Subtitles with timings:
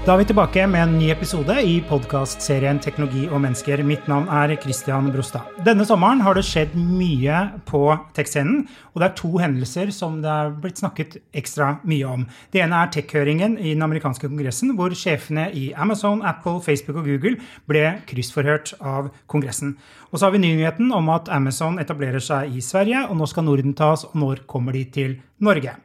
[0.00, 3.82] Da er vi tilbake med en ny episode i podkastserien Teknologi og mennesker.
[3.84, 5.50] Mitt navn er Christian Brostad.
[5.60, 7.82] Denne sommeren har det skjedd mye på
[8.16, 8.62] tech-scenen,
[8.94, 12.24] og det er to hendelser som det er blitt snakket ekstra mye om.
[12.48, 17.10] Det ene er tech-høringen i den amerikanske kongressen, hvor sjefene i Amazon, Apple, Facebook og
[17.10, 17.36] Google
[17.68, 19.74] ble kryssforhørt av kongressen.
[20.08, 23.44] Og så har vi nyheten om at Amazon etablerer seg i Sverige, og nå skal
[23.44, 25.76] Norden tas, og når kommer de til Norge?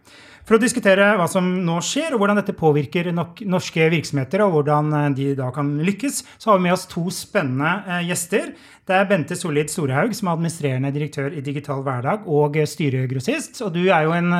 [0.45, 4.93] For å diskutere hva som nå skjer, og hvordan dette påvirker norske virksomheter, og hvordan
[4.93, 8.51] eh, de da kan lykkes, så har vi med oss to spennende eh, gjester.
[8.85, 13.57] Det er Bente Solid Storehaug, som er administrerende direktør i Digital Hverdag og styregrossist.
[13.65, 14.37] Og du er jo en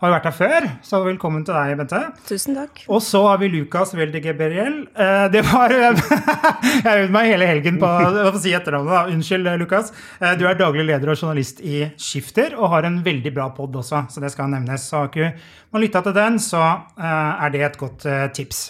[0.00, 2.00] har jo vært her før, så velkommen til deg, Bente.
[2.28, 2.82] Tusen takk.
[2.90, 4.80] Og så har vi Lukas Veldegeberiel.
[4.90, 9.14] Eh, det var Jeg har øvd meg hele helgen på å si etternavnet, da.
[9.14, 9.92] Unnskyld, Lukas.
[10.18, 13.76] Eh, du er daglig leder og journalist i Skifter og har en veldig bra pod
[13.80, 14.88] også, så det skal nevnes.
[14.90, 15.30] Så har ikke
[15.74, 16.62] man lytta til den, så
[16.98, 18.64] eh, er det et godt tips.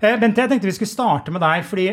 [0.00, 1.90] Bente, jeg tenkte vi skulle starte med deg, fordi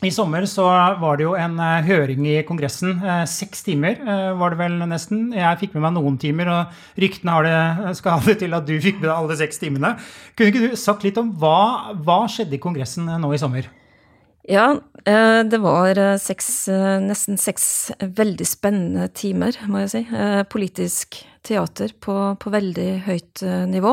[0.00, 0.64] i sommer så
[1.00, 2.94] var det jo en uh, høring i Kongressen.
[3.02, 5.26] Uh, seks timer uh, var det vel nesten.
[5.36, 8.64] Jeg fikk med meg noen timer, og ryktene har det, skal ha det til at
[8.68, 9.92] du fikk med deg alle seks timene.
[10.38, 13.68] Kunne ikke du sagt litt om hva, hva skjedde i Kongressen nå i sommer?
[14.48, 14.72] Ja,
[15.04, 16.48] det var seks,
[17.04, 17.64] nesten seks
[18.00, 20.00] veldig spennende timer, må jeg si.
[20.50, 23.92] Politisk teater på, på veldig høyt nivå.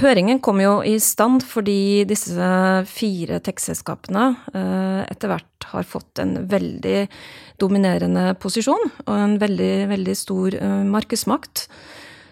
[0.00, 2.48] Høringen kom jo i stand fordi disse
[2.90, 7.08] fire tekstselskapene eh, etter hvert har fått en veldig
[7.62, 11.68] dominerende posisjon og en veldig, veldig stor eh, markedsmakt.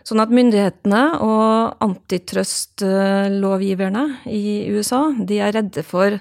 [0.04, 6.20] Sånn at myndighetene og antitrust-lovgiverne i USA de er redde for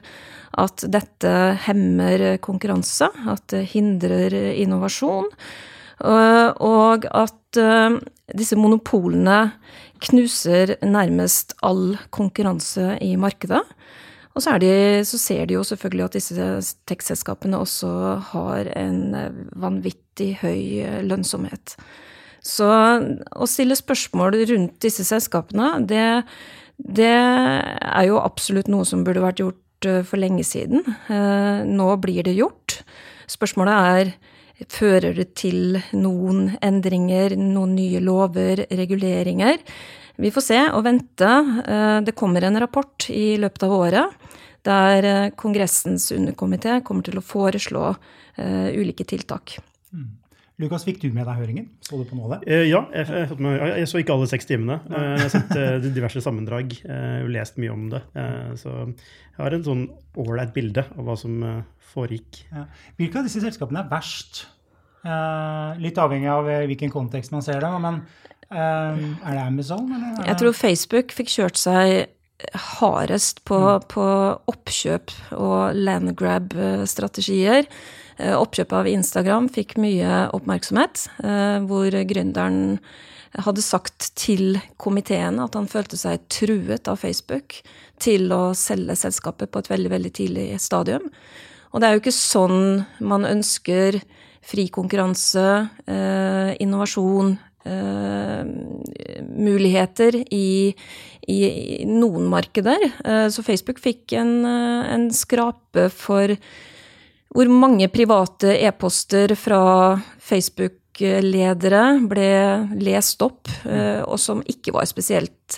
[0.63, 5.27] at dette hemmer konkurranse, at det hindrer innovasjon,
[6.03, 7.99] og at eh,
[8.35, 9.53] disse monopolene
[10.03, 13.61] knuser nærmest all konkurranse i markedet.
[14.33, 16.47] Og så, de, så, ser de jo selvfølgelig at disse
[16.89, 17.91] tekstselskapene også
[18.31, 19.13] har en
[19.61, 21.75] vanvittig høy lønnsomhet.
[22.43, 26.25] Så å stille spørsmål rundt disse selskapene, det,
[26.77, 30.83] det er jo absolutt noe som burde vært gjort eh, for lenge siden.
[31.07, 32.81] Eh, nå blir det gjort.
[33.31, 34.32] Spørsmålet er
[34.69, 39.59] Fører det til noen endringer, noen nye lover, reguleringer?
[40.21, 41.29] Vi får se og vente.
[41.65, 44.29] Eh, det kommer en rapport i løpet av året
[44.63, 49.57] der eh, Kongressens underkomité kommer til å foreslå uh, ulike tiltak.
[49.91, 50.11] Mm.
[50.61, 51.67] Lukas, fikk du med deg høringen?
[51.81, 52.45] Så du på noe av det?
[52.45, 54.79] Uh, ja, jeg, jeg, jeg, jeg, så ikke alle seks timene.
[54.85, 55.53] Uh, jeg har sett
[55.97, 58.01] diverse sammendrag og lest mye om det.
[58.61, 59.85] så jeg har en sånn
[60.21, 61.39] ålreit bilde av hva som
[61.93, 62.43] foregikk.
[62.53, 62.67] Ja.
[62.99, 64.47] Hvilke av disse selskapene er verst?
[65.83, 67.71] litt avhengig av hvilken kontekst man ser det.
[67.83, 67.97] men
[68.47, 68.93] er
[69.25, 70.21] det Amazon, eller?
[70.29, 72.05] Jeg tror Facebook fikk kjørt seg
[72.53, 73.87] hardest på, mm.
[73.93, 74.05] på
[74.51, 77.67] oppkjøp og landgrab-strategier.
[78.17, 82.79] Eh, oppkjøpet av Instagram fikk mye oppmerksomhet, eh, hvor gründeren
[83.41, 87.57] hadde sagt til komiteen at han følte seg truet av Facebook
[88.03, 91.09] til å selge selskapet på et veldig, veldig tidlig stadium.
[91.73, 93.97] Og det er jo ikke sånn man ønsker
[94.43, 97.37] fri konkurranse, eh, innovasjon,
[99.37, 100.73] muligheter i,
[101.27, 102.83] i, i, noen markeder.
[103.05, 106.35] Uh, så Facebook fikk en, uh, en, skrape for
[107.33, 112.29] hvor mange private e-poster fra Facebook-ledere ble
[112.77, 113.49] lest opp,
[114.05, 115.57] og som ikke var spesielt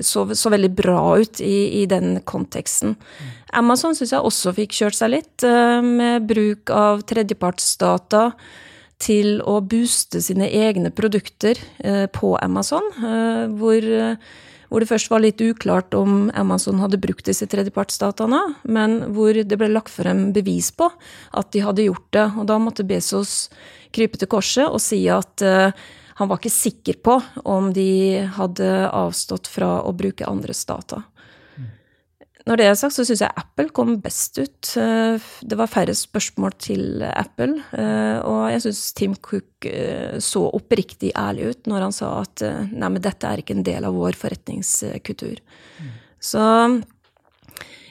[0.00, 2.96] så, så, veldig bra ut i, i den konteksten.
[3.52, 5.44] Amazon syns jeg også fikk kjørt seg litt,
[5.84, 8.30] med bruk av tredjepartsdata
[9.02, 13.86] til å booste sine egne produkter eh, på Amazon, eh, hvor,
[14.70, 19.58] hvor, det først var litt uklart om Amazon hadde brukt disse tredjepartsdataene, men hvor det
[19.58, 20.90] ble lagt frem bevis på
[21.32, 22.28] at de hadde gjort det.
[22.38, 23.50] Og da måtte Bezos
[23.92, 25.74] krype til korset og si at eh,
[26.20, 27.16] han var ikke sikker på
[27.50, 31.02] om de hadde avstått fra å bruke andres data.
[32.48, 34.72] Når det er sagt, så syns jeg Apple kom best ut.
[34.80, 37.60] Eh, det var færre spørsmål til Apple.
[37.78, 42.42] Eh, og jeg syns Tim Cook eh, så oppriktig ærlig ut når han sa at
[42.72, 45.38] nei, men dette er ikke en del av vår forretningskultur.
[45.78, 45.92] Mm.
[46.22, 46.42] Så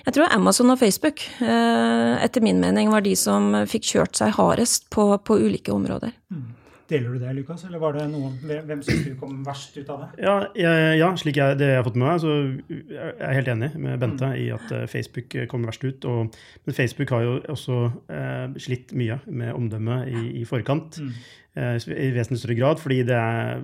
[0.01, 4.89] jeg tror Amazon og Facebook, etter min mening, var de som fikk kjørt seg hardest
[4.91, 6.15] på, på ulike områder.
[6.33, 6.47] Mm.
[6.91, 10.03] Deler du det, Lukas, eller var det noen Hvem syns du kom verst ut av
[10.03, 10.09] det?
[10.25, 12.33] Ja, jeg, ja slik jeg, det jeg har fått med meg, så
[12.67, 14.39] jeg er helt enig med Bente mm.
[14.41, 16.07] i at uh, Facebook kommer verst ut.
[16.11, 17.77] Og, men Facebook har jo også
[18.11, 20.99] eh, slitt mye med omdømmet i, i forkant.
[20.99, 21.13] Mm.
[21.51, 23.63] Uh, I vesentlig større grad, fordi det er,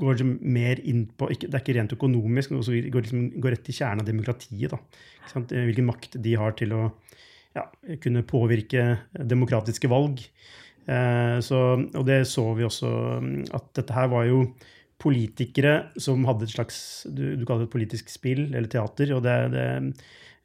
[0.00, 3.26] går liksom mer inn på ikke, Det er ikke rent økonomisk, men også går, liksom,
[3.40, 4.72] går rett til kjernen av demokratiet.
[4.72, 6.86] Da, Hvilken makt de har til å
[7.56, 7.66] ja,
[8.02, 10.22] kunne påvirke demokratiske valg.
[10.86, 14.44] Eh, så, og det så vi også, mm, at dette her var jo
[15.00, 19.14] politikere som hadde et slags Du, du kaller det et politisk spill eller teater.
[19.16, 19.68] og det, det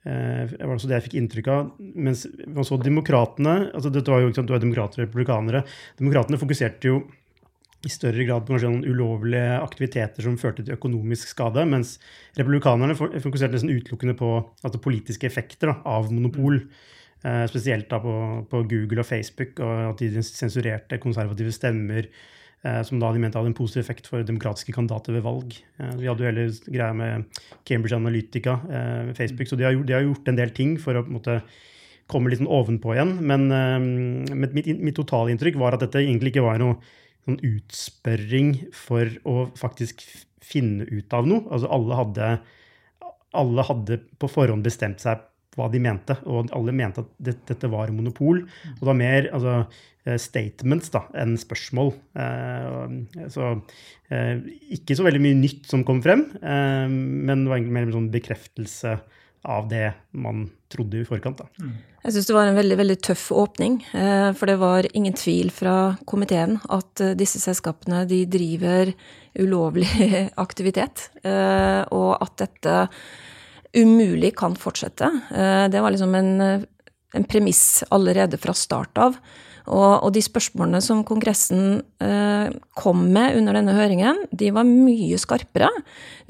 [0.06, 1.70] det var også det jeg fikk inntrykk av.
[1.98, 5.64] Mens man så demokratene altså dette var jo ikke sant, Du er demokrater og republikanere.
[5.98, 7.00] Demokratene fokuserte jo
[7.86, 11.96] i større grad på kanskje noen ulovlige aktiviteter som førte til økonomisk skade, mens
[12.38, 14.30] republikanerne fokuserte nesten utelukkende på
[14.66, 16.62] altså, politiske effekter da, av monopol.
[17.26, 18.14] Eh, spesielt da på,
[18.52, 22.10] på, Google og Facebook, og at de sensurerte konservative stemmer.
[22.66, 25.56] Eh, som da de mente hadde en positiv effekt for demokratiske kandidater ved valg.
[25.80, 28.60] Eh, vi hadde jo hele greia med Cambridge Analytica,
[29.18, 31.18] Facebook, så de har, gjort, de har, gjort, en del ting for å på en
[31.18, 31.40] måte,
[32.06, 33.16] komme litt sånn ovenpå igjen.
[33.26, 33.48] Men
[34.38, 36.78] mitt, mitt totale inntrykk var at dette egentlig ikke var noe
[37.26, 40.04] sånn utspørring for å faktisk
[40.46, 41.48] finne ut av noe.
[41.50, 42.28] Altså alle hadde,
[43.42, 45.26] alle hadde på forhånd bestemt seg
[45.56, 48.44] hva de mente, og alle mente at det, dette var monopol.
[48.44, 49.58] Og det var mer altså,
[50.06, 51.92] eh, statements da, enn spørsmål.
[52.22, 53.52] Eh, så
[54.12, 54.46] eh,
[54.78, 58.00] ikke så veldig mye nytt som kom frem, eh, men det var egentlig mer en
[58.00, 58.98] sånn bekreftelse
[59.46, 61.44] av det man trodde i forkant.
[61.44, 61.46] Da.
[61.62, 61.76] Mm.
[62.06, 63.78] Jeg syns det var en veldig veldig tøff åpning.
[63.94, 65.76] Eh, for det var ingen tvil fra
[66.10, 68.92] komiteen at eh, disse selskapene de driver
[69.38, 69.90] ulovlig
[70.46, 71.10] aktivitet,
[71.92, 72.76] og at dette
[73.76, 75.10] umulig kan fortsette.
[75.32, 76.32] Eh, det var liksom en,
[77.16, 79.20] en premiss allerede fra start av.
[79.66, 85.18] Og, og, de spørsmålene som Kongressen eh, kom med under denne høringen, de var mye
[85.22, 85.72] skarpere.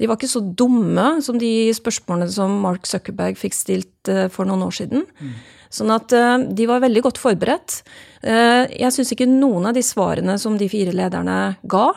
[0.00, 4.48] De var ikke så dumme som de spørsmålene som Mark Zuckerberg fikk stilt eh, for
[4.48, 5.04] noen år siden.
[5.20, 5.36] Mm.
[5.76, 7.82] Sånn at eh, de var veldig godt forberedt.
[8.24, 11.90] Eh, jeg syns ikke noen av de svarene som de fire lederne ga,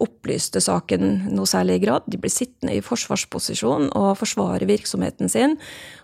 [0.00, 2.08] opplyste saken noe særlig grad.
[2.10, 5.56] De ble sittende i forsvarsposisjon og forsvare virksomheten sin.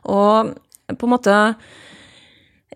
[0.04, 0.54] Og
[0.94, 1.34] på en måte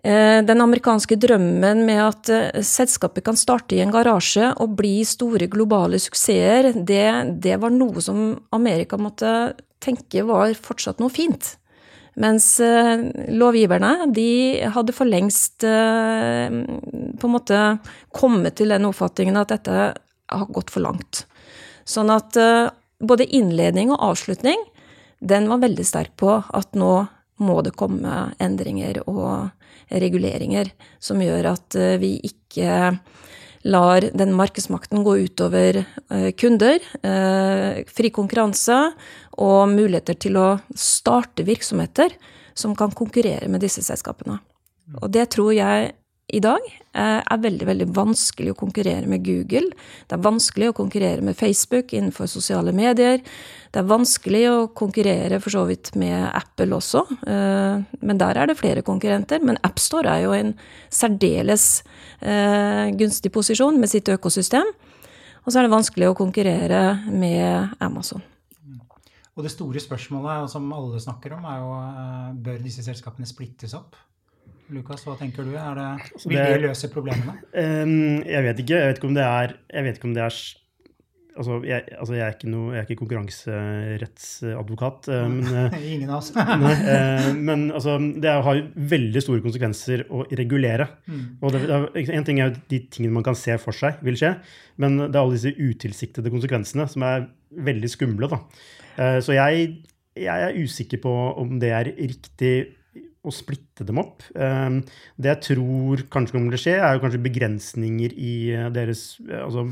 [0.03, 5.01] eh, den amerikanske drømmen med at eh, selskapet kan starte i en garasje og bli
[5.07, 7.07] store globale suksesser, det,
[7.45, 11.55] det var noe som Amerika måtte tenke var fortsatt noe fint.
[12.21, 14.31] Mens eh, lovgiverne de
[14.75, 17.59] hadde for lengst på en måte
[18.17, 19.91] kommet til den oppfatningen at dette
[20.31, 21.25] har gått for langt.
[21.89, 24.61] Sånn at uh, både innledning og avslutning,
[25.21, 27.07] den var veldig sterk på at nå
[27.41, 29.51] må det komme endringer og
[29.91, 30.71] reguleringer
[31.03, 32.95] som gjør at uh, vi ikke
[33.69, 36.81] lar den markedsmakten gå utover uh, kunder,
[37.93, 38.79] fri konkurranse
[39.41, 42.15] og muligheter til å starte virksomheter
[42.57, 44.39] som kan konkurrere med disse selskapene.
[45.01, 45.93] Og det tror jeg
[46.35, 49.73] i dag eh, er veldig veldig vanskelig å konkurrere med Google.
[50.09, 53.21] Det er vanskelig å konkurrere med Facebook innenfor sosiale medier.
[53.71, 58.51] Det er vanskelig å konkurrere for så vidt med Apple også, eh, men der er
[58.51, 59.43] det flere konkurrenter.
[59.45, 60.55] Men AppStore er jo en
[60.89, 61.69] særdeles
[62.21, 64.75] eh, gunstig posisjon med sitt økosystem.
[65.41, 68.23] Og så er det vanskelig å konkurrere med Amazon.
[69.39, 73.97] Og det store spørsmålet som alle snakker om, er jo bør disse selskapene splittes opp?
[74.71, 75.53] Lukas, hva tenker du?
[75.59, 77.39] Er det, altså, vil det løse problemene?
[77.61, 78.79] Um, jeg vet ikke.
[78.79, 80.35] Jeg vet ikke om det er, jeg om det er
[81.41, 85.09] Altså jeg, altså, jeg, er noe, jeg er ikke konkurranserettsadvokat.
[85.15, 86.31] Eh, men, eh, Ingen av oss.
[86.65, 90.87] nei, eh, men altså, det har jo veldig store konsekvenser å regulere.
[91.07, 91.27] Mm.
[91.39, 91.85] Og det, det er,
[92.19, 94.31] en ting er jo de tingene man kan se for seg vil skje,
[94.83, 97.19] men det er alle disse utilsiktede konsekvensene som er
[97.71, 98.27] veldig skumle.
[98.31, 98.39] Da.
[99.25, 99.53] Så jeg,
[100.19, 102.80] jeg er usikker på om det er riktig
[103.21, 104.25] å splitte dem opp.
[104.33, 104.81] Ehm,
[105.21, 109.03] det jeg tror kanskje kommer til å skje, er jo kanskje begrensninger i eh, deres
[109.27, 109.67] eh, altså,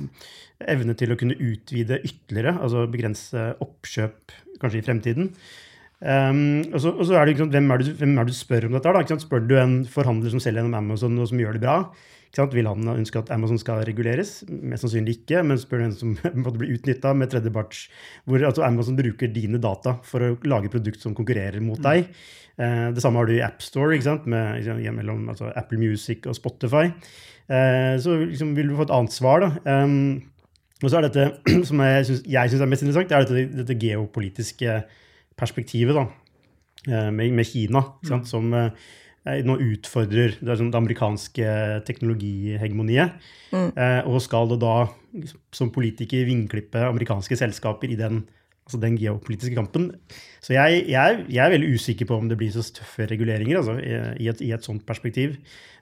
[0.75, 5.33] evne til å kunne utvide ytterligere, altså begrense oppkjøp kanskje i fremtiden.
[5.99, 8.69] Um, og, så, og, så, er det sant, hvem, er du, hvem er du spør
[8.69, 8.93] om dette?
[8.95, 9.17] da?
[9.19, 11.81] Spør du en forhandler som selger gjennom Amazon og som gjør det bra?
[12.37, 14.43] Vil han ønske at Amazon skal reguleres?
[14.49, 15.43] Mest sannsynlig ikke.
[15.47, 17.87] Men spør den en som måtte bli utnytta med tredjeparts
[18.29, 22.11] Hvor altså Amazon bruker dine data for å lage produkt som konkurrerer mot deg.
[22.59, 26.91] Eh, det samme har du i AppStore, med, mellom altså Apple Music og Spotify.
[27.49, 29.47] Eh, så liksom, vil du få et annet svar.
[29.47, 29.83] da.
[29.85, 30.23] Um,
[30.83, 31.27] og så er dette,
[31.69, 34.81] som jeg syns er mest interessant, det er dette, dette geopolitiske
[35.39, 36.07] perspektivet da,
[36.87, 37.83] eh, med, med Kina.
[38.05, 38.25] Mm.
[38.29, 38.71] Som, eh,
[39.45, 41.55] nå utfordrer det, sånn, det amerikanske
[41.89, 43.17] teknologihegemoniet.
[43.53, 43.71] Mm.
[43.75, 44.77] Eh, og skal det da
[45.55, 48.23] som politiker vingklippe amerikanske selskaper i den,
[48.69, 49.91] altså den geopolitiske kampen.
[50.45, 53.79] Så jeg, jeg, jeg, er veldig usikker på om det blir så tøffe reguleringer altså,
[53.81, 55.39] i, et, i et sånt perspektiv.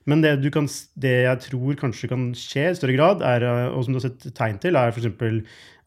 [0.07, 3.83] Men det, kan, det, jeg tror kanskje kan skje i større grad, er, eh, og
[3.83, 5.09] som du har sett tegn til, er f.eks.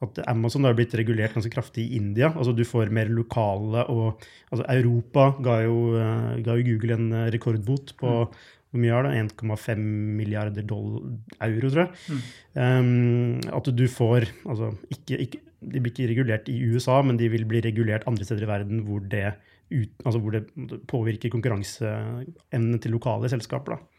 [0.05, 2.29] at Amazon har blitt regulert ganske kraftig i India.
[2.35, 4.21] Altså Du får mer lokale og
[4.53, 8.41] altså Europa ga jo, eh, ga jo Google en eh, rekordbot på mm.
[8.71, 9.13] Hvor mye er det?
[9.35, 9.85] 1,5
[10.19, 11.93] milliarder euro, tror jeg.
[12.07, 12.21] Mm.
[12.55, 17.29] Um, at du får altså ikke, ikke, De blir ikke regulert i USA, men de
[17.29, 19.35] vil bli regulert andre steder i verden hvor det,
[19.69, 20.47] ut, altså hvor det
[20.89, 23.75] påvirker konkurranseevnen til lokale selskaper.
[23.75, 23.90] da.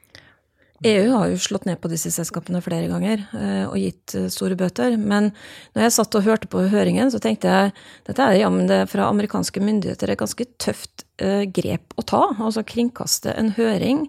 [0.81, 4.57] EU har jo slått ned på disse selskapene flere ganger eh, og gitt eh, store
[4.57, 4.95] bøter.
[4.97, 5.29] Men
[5.75, 7.75] når jeg satt og hørte på høringen, så tenkte jeg
[8.07, 12.23] dette er jammen det fra amerikanske myndigheter et ganske tøft eh, grep å ta.
[12.39, 14.07] Altså kringkaste en høring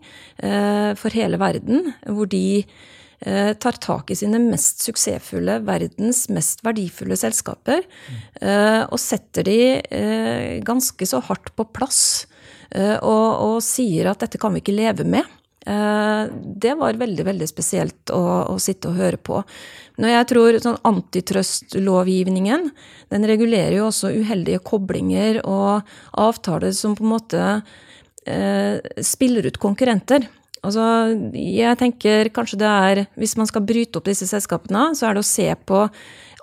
[0.98, 2.64] for hele verden, hvor de
[3.22, 7.84] tar tak i sine mest suksessfulle, verdens mest verdifulle selskaper,
[8.88, 9.58] og setter de
[10.66, 12.02] ganske så hardt på plass.
[12.74, 15.28] Og, og sier at dette kan vi ikke leve med.
[15.66, 16.24] Eh,
[16.56, 19.42] det var veldig veldig spesielt å, å, sitte og høre på.
[20.02, 22.66] Når jeg tror sånn Antitrust-lovgivningen
[23.12, 25.86] den regulerer jo også uheldige koblinger og
[26.18, 27.44] avtaler som på en måte
[28.26, 30.26] eh, spiller ut konkurrenter.
[30.62, 30.82] Altså,
[31.34, 35.24] jeg tenker kanskje det er Hvis man skal bryte opp disse selskapene, så er det
[35.24, 35.86] å se på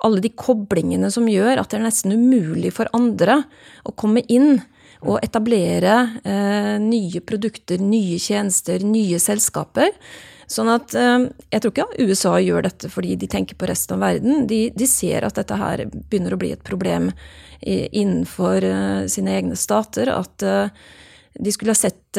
[0.04, 3.42] alle de koblingene som gjør at det er nesten umulig for andre
[3.84, 4.62] å komme inn
[5.06, 9.94] å etablere eh, nye produkter, nye tjenester, nye selskaper.
[10.50, 14.08] Sånn at eh, Jeg tror ikke USA gjør dette fordi de tenker på resten av
[14.08, 14.46] verden.
[14.50, 17.12] De, de ser at dette her begynner å bli et problem
[17.60, 20.12] innenfor eh, sine egne stater.
[20.12, 20.44] At
[21.40, 22.18] de skulle ha sett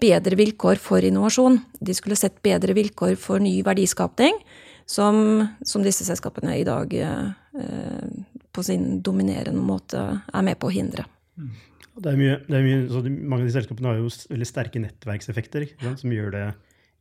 [0.00, 1.58] bedre vilkår for innovasjon.
[1.80, 4.38] De skulle ha sett bedre vilkår for ny verdiskapning,
[4.86, 7.28] som, som disse selskapene i dag eh,
[8.52, 10.02] på sin dominerende måte
[10.32, 11.06] er med på å hindre.
[11.38, 11.54] Mm.
[11.94, 15.66] Det er mye, det er mye, mange av de selskapene har jo veldig sterke nettverkseffekter
[16.00, 16.44] som gjør det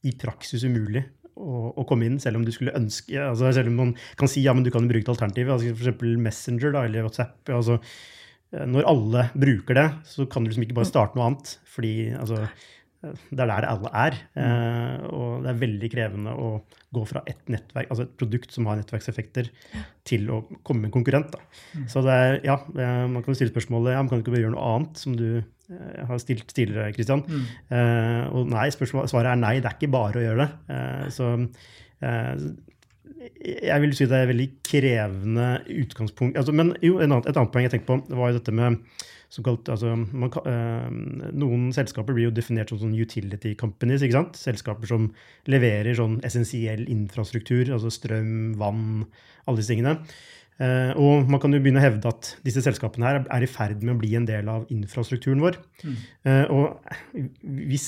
[0.05, 1.01] i praksis umulig
[1.33, 4.43] å, å, komme inn, selv om du skulle ønske altså Selv om man kan si
[4.43, 6.03] ja, men du kan bruke et alternativ, altså f.eks.
[6.21, 7.39] Messenger da, eller WhatsApp.
[7.49, 7.79] altså
[8.53, 11.55] Når alle bruker det, så kan du liksom ikke bare starte noe annet.
[11.73, 12.43] fordi altså,
[13.03, 14.17] det er der alle er.
[14.39, 16.49] Eh, og det er veldig krevende å
[16.93, 19.49] gå fra et nettverk, altså et produkt som har nettverkseffekter,
[20.07, 21.35] til å komme med en konkurrent.
[21.73, 21.87] Mm.
[21.91, 22.57] Så det er, ja,
[23.09, 26.03] man kan stille spørsmålet ja, man kan ikke bare gjøre noe annet, som du eh,
[26.09, 27.25] har stilt tidligere, Kristian.
[27.27, 27.47] Mm.
[27.77, 30.77] Eh, og nei, svaret er nei, det er ikke bare å gjøre det.
[30.77, 31.33] Eh, så
[32.03, 32.45] eh,
[33.23, 36.37] jeg vil si det er et veldig krevende utgangspunkt.
[36.39, 38.79] Altså, men jo, annet, et annet poeng jeg tenkte på, var jo dette med
[39.41, 44.03] Kalt, altså, man, øh, noen selskaper blir jo definert som sånn utility companies.
[44.05, 44.37] ikke sant?
[44.37, 45.09] Selskaper som
[45.49, 49.07] leverer sånn essensiell infrastruktur, altså strøm, vann,
[49.47, 49.97] alle disse tingene.
[50.61, 53.79] Uh, og man kan jo begynne å hevde at disse selskapene her er i ferd
[53.81, 55.57] med å bli en del av infrastrukturen vår.
[55.81, 55.95] Mm.
[56.29, 57.87] Uh, og hvis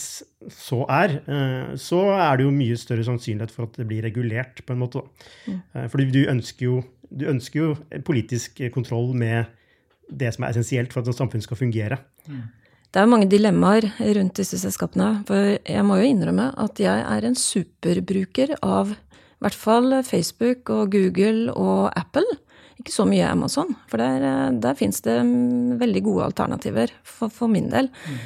[0.50, 4.64] så er, uh, så er det jo mye større sannsynlighet for at det blir regulert,
[4.66, 5.04] på en måte.
[5.46, 5.62] Mm.
[5.94, 6.82] fordi du ønsker, jo,
[7.14, 9.46] du ønsker jo politisk kontroll med
[10.10, 12.00] det som er essensielt for at et samfunn skal fungere.
[12.96, 15.10] Det er mange dilemmaer rundt disse selskapene.
[15.28, 20.72] For jeg må jo innrømme at jeg er en superbruker av i hvert fall Facebook
[20.72, 22.26] og Google og Apple.
[22.80, 25.18] Ikke så mye Amazon, for der, der fins det
[25.80, 27.92] veldig gode alternativer for, for min del.
[28.08, 28.24] Mm.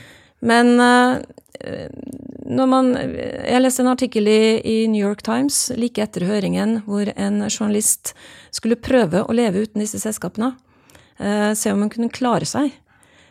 [0.49, 1.89] Men eh,
[2.49, 7.11] når man Jeg leste en artikkel i, i, New York Times like etter høringen hvor
[7.15, 8.13] en journalist
[8.55, 10.53] skulle prøve å leve uten disse selskapene.
[11.19, 12.71] Eh, se om hun kunne klare seg.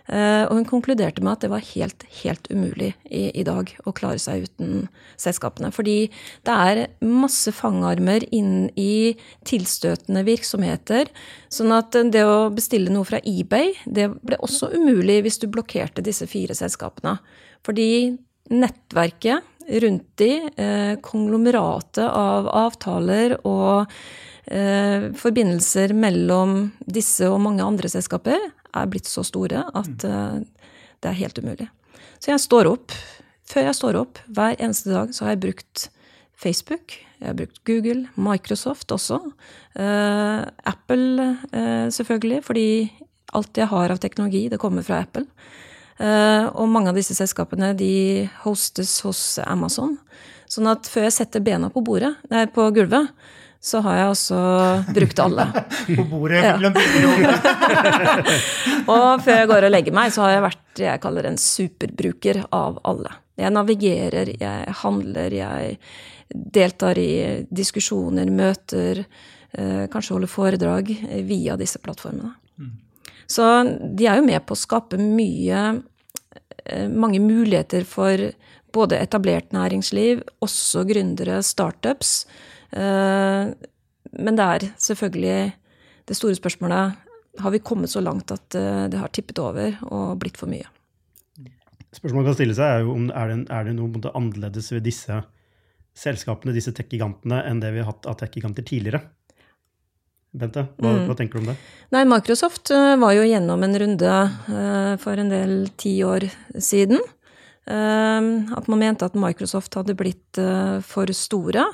[0.09, 3.93] Eh, og hun konkluderte med at det var helt, helt umulig i, i, dag å
[3.97, 4.87] klare seg uten
[5.21, 5.69] selskapene.
[5.75, 5.97] Fordi
[6.49, 9.17] det er masse fangarmer inn i
[9.49, 11.13] tilstøtende virksomheter.
[11.53, 16.05] Sånn at det å bestille noe fra eBay, det ble også umulig hvis du blokkerte
[16.05, 17.19] disse fire selskapene.
[17.67, 18.17] Fordi
[18.49, 23.93] nettverket rundt de, eh, konglomeratet av avtaler og
[24.51, 30.41] eh, forbindelser mellom disse og mange andre selskaper er blitt så store at eh,
[30.99, 31.69] det er helt umulig.
[32.19, 32.95] Så jeg står opp.
[33.49, 35.89] Før jeg står opp hver eneste dag, så har jeg brukt
[36.39, 39.19] Facebook, jeg har brukt Google, Microsoft også.
[39.75, 42.69] Eh, Apple eh, selvfølgelig, fordi
[43.35, 45.27] alt jeg har av teknologi, det kommer fra Apple.
[45.99, 49.97] Eh, og mange av disse selskapene de hostes hos Amazon.
[50.49, 53.11] Sånn at før jeg setter bena på bordet, nei, på gulvet,
[53.61, 54.41] så har jeg også
[54.95, 55.47] brukt alle.
[55.99, 56.55] På bordet ja.
[58.95, 62.45] Og før jeg går og legger meg, så har jeg vært jeg kaller en superbruker
[62.55, 63.11] av alle.
[63.39, 65.77] Jeg navigerer, jeg handler, jeg
[66.29, 67.11] deltar i
[67.51, 69.05] diskusjoner, møter,
[69.53, 70.91] eh, kanskje holder foredrag
[71.27, 72.35] via disse plattformene.
[72.59, 72.75] Mm.
[73.29, 73.47] Så
[73.99, 75.63] de er jo med på å skape mye
[76.65, 78.31] eh, mange muligheter for
[78.75, 82.27] både etablert næringsliv, også gründere, startups.
[82.73, 83.53] Eh,
[84.19, 85.39] men det er selvfølgelig
[86.09, 87.05] det store spørsmålet
[87.39, 90.65] har vi kommet så langt at det har tippet over og blitt for mye.
[91.93, 94.83] Spørsmålet man kan stille seg er jo om er det, er det noe annerledes ved
[94.89, 95.21] disse
[95.99, 99.03] selskapene, disse tech-gigantene, enn det vi har hatt av tech-giganter tidligere.
[100.39, 101.07] Bente, hva, mm.
[101.09, 101.57] hva, tenker du om det?
[101.95, 104.17] Nei, Microsoft uh, var jo gjennom en runde
[105.01, 106.29] for en del tiår
[106.61, 107.01] siden.
[107.69, 110.39] At man mente at Microsoft hadde blitt
[110.89, 111.67] for store.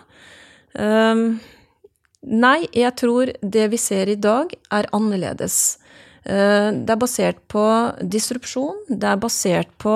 [0.74, 5.78] Nei, jeg tror det vi ser i dag, er annerledes.
[6.24, 7.64] Eh, det er basert på
[8.00, 8.80] disrupsjon.
[8.88, 9.92] Det er basert på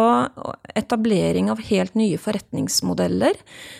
[0.76, 3.38] etablering av helt nye forretningsmodeller.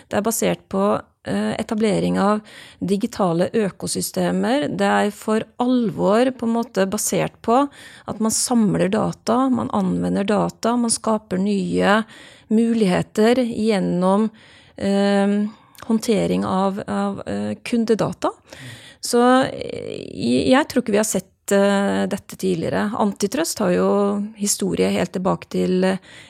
[0.09, 0.85] Det er basert på
[1.29, 2.41] eh, etablering av
[2.81, 4.65] digitale økosystemer.
[4.73, 10.25] Det er for alvor på en måte basert på at man samler data, man anvender
[10.25, 12.01] data, man skaper nye
[12.49, 14.31] muligheter gjennom
[14.73, 15.37] eh,
[15.89, 18.31] håndtering av, av eh, kundedata.
[19.03, 19.19] Så
[19.49, 22.91] jeg tror ikke vi har sett Eh, dette tidligere.
[22.97, 23.89] Antitrust har jo
[24.37, 25.85] historie helt tilbake til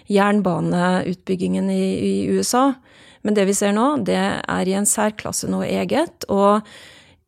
[0.08, 2.74] jernbaneutbyggingen i, i USA.
[3.22, 6.24] Men det vi ser nå, det er i en særklasse noe eget.
[6.32, 6.64] Og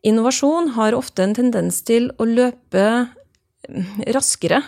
[0.08, 2.86] innovasjon har ofte en tendens til å løpe
[4.16, 4.62] raskere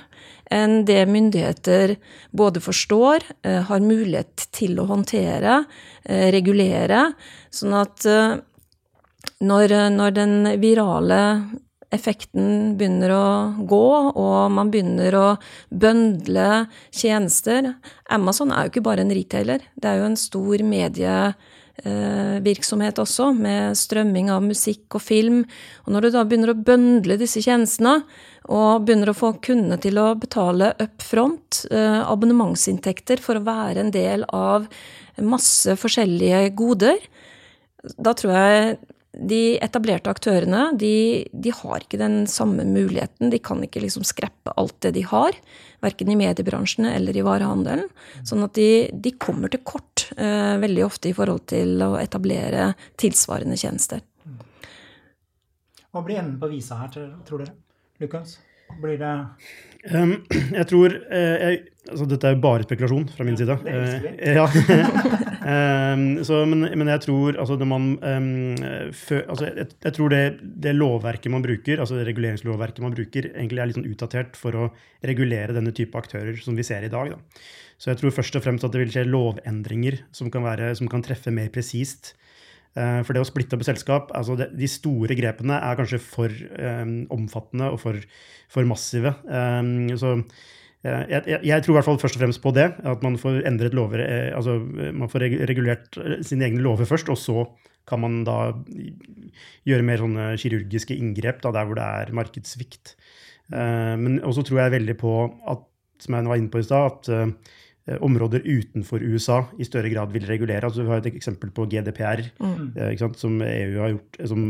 [0.54, 1.96] enn det myndigheter
[2.32, 5.64] både forstår, eh, har mulighet til å håndtere,
[6.06, 7.14] eh, regulere.
[7.52, 8.06] Sånn at
[9.44, 11.20] når, når den virale
[11.94, 13.28] effekten begynner å
[13.70, 15.28] gå, og man begynner å
[15.70, 17.74] bøndle tjenester.
[18.14, 20.66] Amazon er jo ikke bare en retailer, det er jo en stor
[21.82, 25.44] medievirksomhet også, med strømming av musikk og film.
[25.86, 28.04] Og når du da begynner å bøndle disse tjenestene,
[28.52, 33.80] og begynner å få kundene til å betale up front, eh, abonnementsinntekter, for å være
[33.80, 34.68] en del av
[35.18, 37.00] masse forskjellige goder,
[37.98, 38.78] da tror jeg
[39.14, 43.30] de etablerte aktørene de, de, har ikke den samme muligheten.
[43.30, 45.38] De kan ikke liksom skreppe alt det de har,
[45.86, 47.92] verken i mediebransjene eller i varehandelen.
[48.26, 52.72] Sånn at de, de kommer til kort eh, veldig ofte i forhold til å etablere
[53.02, 54.02] tilsvarende tjenester.
[55.94, 56.90] Hva blir enden på visa her,
[57.28, 57.54] tror dere?
[58.02, 58.40] Lukas?
[58.82, 59.14] Blir det
[60.60, 61.58] Jeg tror uh, jeg,
[61.92, 63.58] altså Dette er jo bare spekulasjon fra min side.
[63.66, 64.06] Uh,
[64.38, 64.46] ja.
[66.28, 67.90] så, men, men, jeg tror altså, man,
[68.96, 70.22] før, altså, jeg, jeg, tror det,
[70.64, 74.56] det, lovverket man bruker, altså det reguleringslovverket man bruker, egentlig er litt sånn utdatert for
[74.56, 74.70] å
[75.04, 77.12] regulere denne type aktører som vi ser i dag.
[77.12, 77.44] Da.
[77.76, 80.88] Så jeg tror først og fremst at det vil skje lovendringer som kan, være, som
[80.88, 82.23] kan treffe mer presist Eh,
[82.74, 87.04] for det å splitte opp et selskap, altså de store grepene er kanskje for um,
[87.14, 88.00] omfattende og for,
[88.50, 89.12] for massive.
[89.28, 90.16] Um, så
[90.84, 92.66] jeg, jeg, jeg, tror i hvert fall først og fremst på det.
[92.90, 94.02] At man får endret lover,
[94.36, 94.58] altså
[94.90, 97.46] man får regulert sine egne lover først, og så
[97.88, 98.40] kan man da
[99.68, 102.96] gjøre mer sånne kirurgiske inngrep da, der hvor det er markedssvikt.
[103.54, 105.14] Men også tror jeg veldig på
[105.52, 105.64] at,
[106.04, 107.28] som jeg var inne på i stad, at Eh,
[107.84, 110.64] områder utenfor USA i større grad vil regulere.
[110.64, 112.74] Altså, vi har et eksempel på GDPR, mm.
[112.80, 114.44] Eh, som EU har gjort som,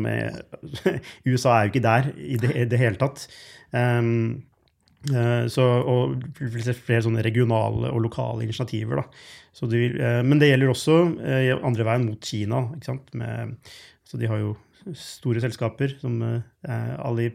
[1.29, 3.27] USA er jo ikke der i det, i det hele tatt.
[3.73, 4.43] Um,
[5.51, 9.01] så, og flere sånne regionale og lokale initiativer.
[9.01, 9.65] Da.
[9.67, 10.95] Det vil, men det gjelder også
[11.67, 12.61] andre veien mot Kina.
[13.19, 13.57] Med,
[14.13, 14.53] så de har jo
[14.99, 16.19] store selskaper som
[16.61, 17.31] Ali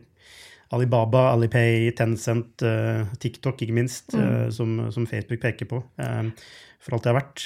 [0.68, 4.20] Alibaba, Alipay, Tencent, uh, TikTok ikke minst, mm.
[4.20, 5.80] uh, som, som, Facebook peker på.
[6.78, 7.42] For alt det har vært.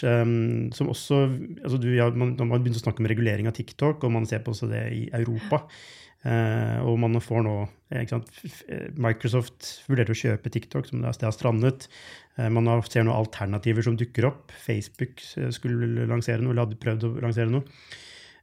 [0.77, 1.23] Som også,
[1.62, 4.27] altså du, ja, man, man har begynt å snakke om regulering av TikTok, og man
[4.29, 5.62] ser på også det i Europa.
[6.23, 7.55] Uh, og man får nå
[9.03, 11.88] Microsoft vurderer å kjøpe TikTok, som det har strandet.
[12.37, 14.53] man har, ser nå alternativer som dukker opp.
[14.66, 15.23] Facebook
[15.55, 17.64] skulle lansere noe, eller hadde prøvd å lansere noe.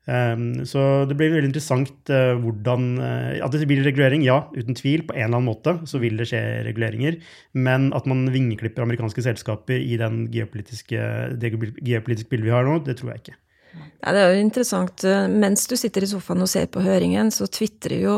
[0.10, 4.78] Um, så det blir veldig interessant uh, hvordan uh, At det blir regulering, ja, uten
[4.78, 5.04] tvil.
[5.06, 7.20] På en eller annen måte så vil det skje reguleringer.
[7.54, 11.04] Men at man vingeklipper amerikanske selskaper i den geopolitiske,
[11.38, 13.38] det geopolitiske bildet vi har nå, det tror jeg ikke.
[13.78, 15.06] Ja, det er jo interessant.
[15.30, 18.16] Mens du sitter i sofaen og ser på høringen, så tvitrer jo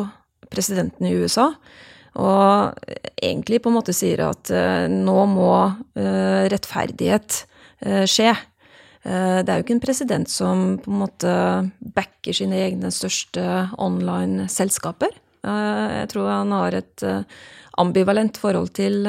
[0.52, 1.50] presidenten i USA.
[2.22, 2.86] Og
[3.20, 4.52] egentlig på en måte sier at
[4.92, 5.52] nå må
[5.96, 7.42] rettferdighet
[8.08, 8.32] skje.
[9.02, 11.34] Eh, det er jo ikke en president som på en måte
[11.96, 13.44] backer sine egne største
[13.82, 15.16] online-selskaper.
[15.42, 17.24] Eh, jeg tror han har et eh,
[17.82, 19.08] ambivalent forhold til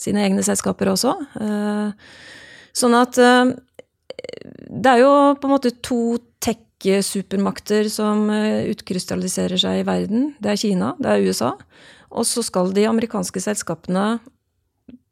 [0.00, 1.10] sine egne selskaper også.
[2.74, 10.30] Sånn at det er jo på en måte to tech-supermakter som utkrystalliserer seg i verden.
[10.38, 11.50] Det er Kina, det er USA.
[12.14, 14.06] Og så skal de amerikanske selskapene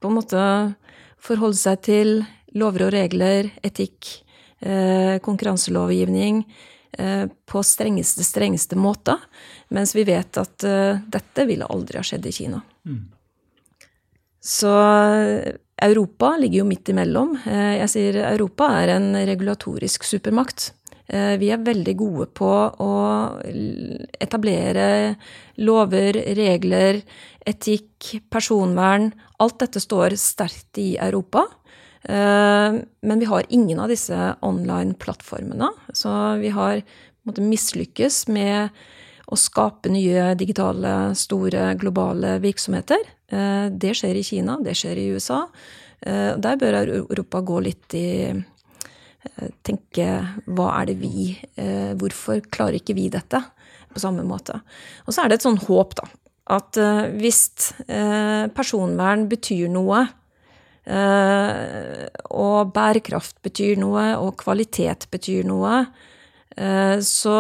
[0.01, 0.47] på en måte
[1.23, 2.23] forholde seg til
[2.59, 4.09] lover og regler, etikk,
[4.61, 6.43] eh, konkurranselovgivning
[6.99, 9.17] eh, på strengeste, strengeste måte.
[9.73, 12.63] Mens vi vet at eh, dette ville aldri ha skjedd i Kina.
[12.87, 13.03] Mm.
[14.43, 14.71] Så
[15.83, 17.37] Europa ligger jo midt imellom.
[17.47, 20.73] Jeg sier Europa er en regulatorisk supermakt.
[21.07, 22.49] Vi er veldig gode på
[22.83, 22.91] å
[24.19, 24.89] etablere
[25.63, 26.99] lover, regler,
[27.47, 29.13] etikk, personvern.
[29.39, 31.47] Alt dette står sterkt i Europa.
[32.05, 35.69] Eh, men vi har ingen av disse online-plattformene.
[35.93, 36.11] Så
[36.41, 36.83] vi har
[37.23, 38.73] måte, mislykkes med
[39.33, 43.05] å skape nye digitale, store, globale virksomheter.
[43.33, 45.45] Eh, det skjer i Kina, det skjer i USA.
[46.01, 48.09] Eh, der bør Europa gå litt i
[49.63, 50.07] Tenke
[50.51, 53.39] hva er det vi Hvorfor klarer ikke vi dette
[53.95, 54.57] på samme måte?
[55.07, 56.09] Og så er det et sånn håp, da
[56.59, 56.75] at
[57.23, 57.71] hvis
[58.59, 60.01] personvern betyr noe,
[60.83, 65.85] og bærekraft betyr noe, og kvalitet betyr noe,
[67.07, 67.37] så,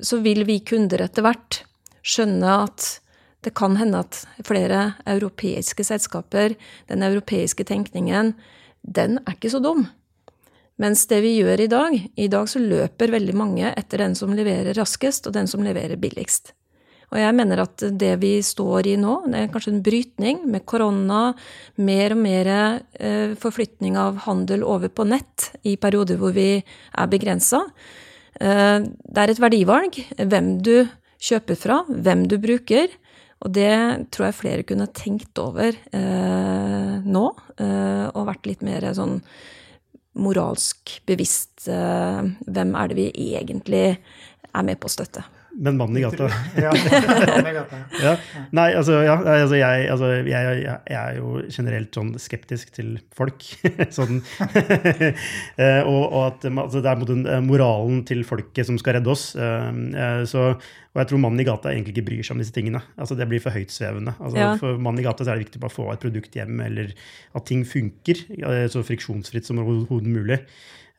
[0.00, 1.60] så, vil vi kunder etter hvert
[2.00, 2.88] skjønne at
[3.44, 6.56] det kan hende at flere europeiske selskaper,
[6.88, 8.34] den europeiske tenkningen,
[8.82, 9.86] den er ikke så dum.
[10.80, 14.32] Mens det vi gjør i dag, i dag så løper veldig mange etter den som
[14.36, 16.54] leverer raskest, og den som leverer billigst.
[17.10, 20.62] Og jeg mener at det vi står i nå, det er kanskje en brytning med
[20.68, 21.32] korona,
[21.82, 27.10] mer og mer eh, forflytning av handel over på nett i perioder hvor vi er
[27.10, 27.64] begrensa.
[28.38, 30.76] Eh, det er et verdivalg hvem du
[31.20, 32.94] kjøper fra, hvem du bruker.
[33.40, 33.72] Og det
[34.12, 39.18] tror jeg flere kunne tenkt over eh, nå, eh, og vært litt mer sånn
[40.20, 41.64] moralsk bevisst.
[41.66, 45.24] Eh, hvem er det vi egentlig er med på å støtte?
[45.60, 46.30] Men mannen i gata.
[46.56, 46.70] ja,
[48.04, 48.12] ja.
[48.56, 52.94] Nei, altså, ja, altså, jeg, altså jeg, jeg, jeg, er jo generelt sånn skeptisk til
[53.16, 53.44] folk.
[53.98, 54.22] sånn.
[55.60, 59.10] Eh, og, og, at altså, det er mot den moralen til folket som skal redde
[59.12, 59.34] oss.
[59.36, 62.80] Eh, så, og jeg tror mannen i gata egentlig ikke bryr seg om disse tingene.
[62.96, 64.14] Altså, det blir for høytsvevende.
[64.16, 66.62] Altså, For mannen i gata så er det viktig bare å få et produkt hjem,
[66.64, 66.94] eller
[67.36, 68.24] at ting funker
[68.72, 70.40] så friksjonsfritt som overhodet mulig.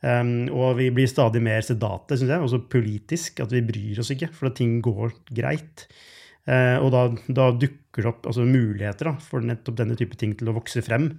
[0.02, 3.42] Um, og vi blir stadig mer sedate, syns jeg, også politisk.
[3.44, 5.86] At vi bryr oss ikke, for at ting går greit.
[6.42, 10.34] Uh, og da, da, dukker det opp altså, muligheter da, for nettopp denne type ting
[10.38, 11.12] til å vokse frem.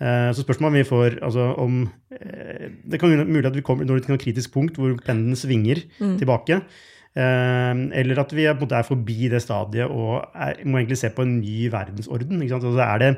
[0.00, 3.86] Uh, så spørsmålet vi får altså, om uh, Det kan være mulig at vi kommer
[3.86, 6.16] når til et kritisk punkt hvor pendelen svinger mm.
[6.22, 6.62] tilbake.
[7.12, 11.34] eller at vi er, er, forbi det stadiet og er, må egentlig se på en
[11.42, 12.40] ny verdensorden.
[12.40, 13.10] Altså, er det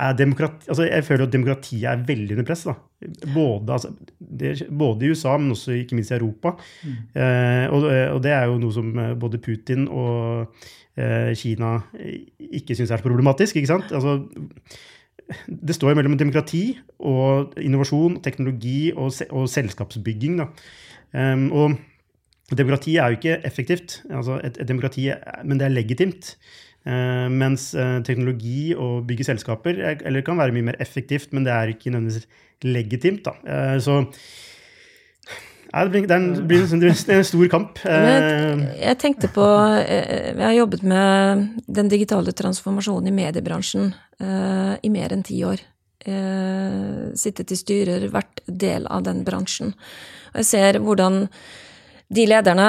[0.00, 2.66] altså jeg føler at demokratiet er veldig under press.
[3.34, 6.54] Både, altså, det, både, i USA, men også ikke minst i Europa.
[6.84, 6.96] Mm.
[7.14, 10.54] Eh, og, og, det er jo noe som eh, både Putin og
[10.96, 11.78] eh, Kina
[12.50, 13.56] ikke syns er så problematisk.
[13.56, 13.92] ikke sant?
[13.92, 14.18] Altså,
[15.46, 16.64] det står mellom demokrati
[16.98, 20.40] og innovasjon, teknologi og, og selskapsbygging.
[21.14, 25.06] Um, og demokrati er jo ikke effektivt, altså et, et demokrati,
[25.44, 26.34] men det er legitimt.
[26.80, 31.52] Uh, mens uh, teknologi og bygge selskaper eller kan være mye mer effektivt, men det
[31.52, 32.24] er ikke nødvendigvis
[32.64, 33.26] legitimt.
[33.26, 33.34] Da.
[33.44, 33.98] Uh, så
[35.70, 37.82] ja, det, blir, en, det, blir en, stor kamp.
[38.88, 43.92] jeg tenkte på Jeg har jobbet med den digitale transformasjonen i mediebransjen
[44.82, 45.62] i mer enn ti år.
[47.14, 49.70] sittet i styrer, vært del av den bransjen.
[50.32, 51.28] Og jeg ser hvordan
[52.10, 52.68] de lederne,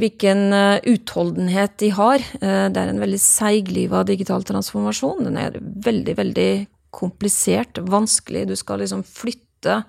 [0.00, 2.22] hvilken eh, utholdenhet de har.
[2.40, 5.26] Eh, det er en veldig seigliva digital transformasjon.
[5.28, 6.52] Den er veldig, veldig
[6.92, 8.46] komplisert, vanskelig.
[8.48, 9.82] Du skal liksom flytte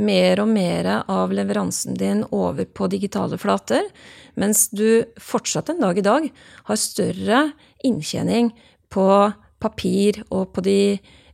[0.00, 3.84] mer og mer av leveransen din over på digitale flater,
[4.38, 6.28] mens du fortsatt en dag i dag
[6.70, 7.42] har større
[7.84, 8.52] inntjening
[8.90, 9.08] på
[9.60, 10.80] papir og på, de,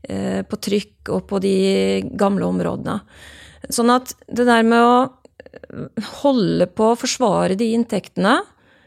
[0.09, 1.57] eh, på trykk og på de
[2.19, 2.99] gamle områdene.
[3.71, 4.97] Sånn at det der med å
[6.23, 8.39] holde på å forsvare de inntektene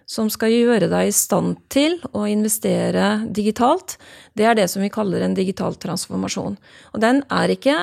[0.09, 3.99] som skal gjøre deg i stand til å investere digitalt,
[4.33, 6.57] det er det som vi kaller en digital transformasjon.
[6.93, 7.75] Og den er ikke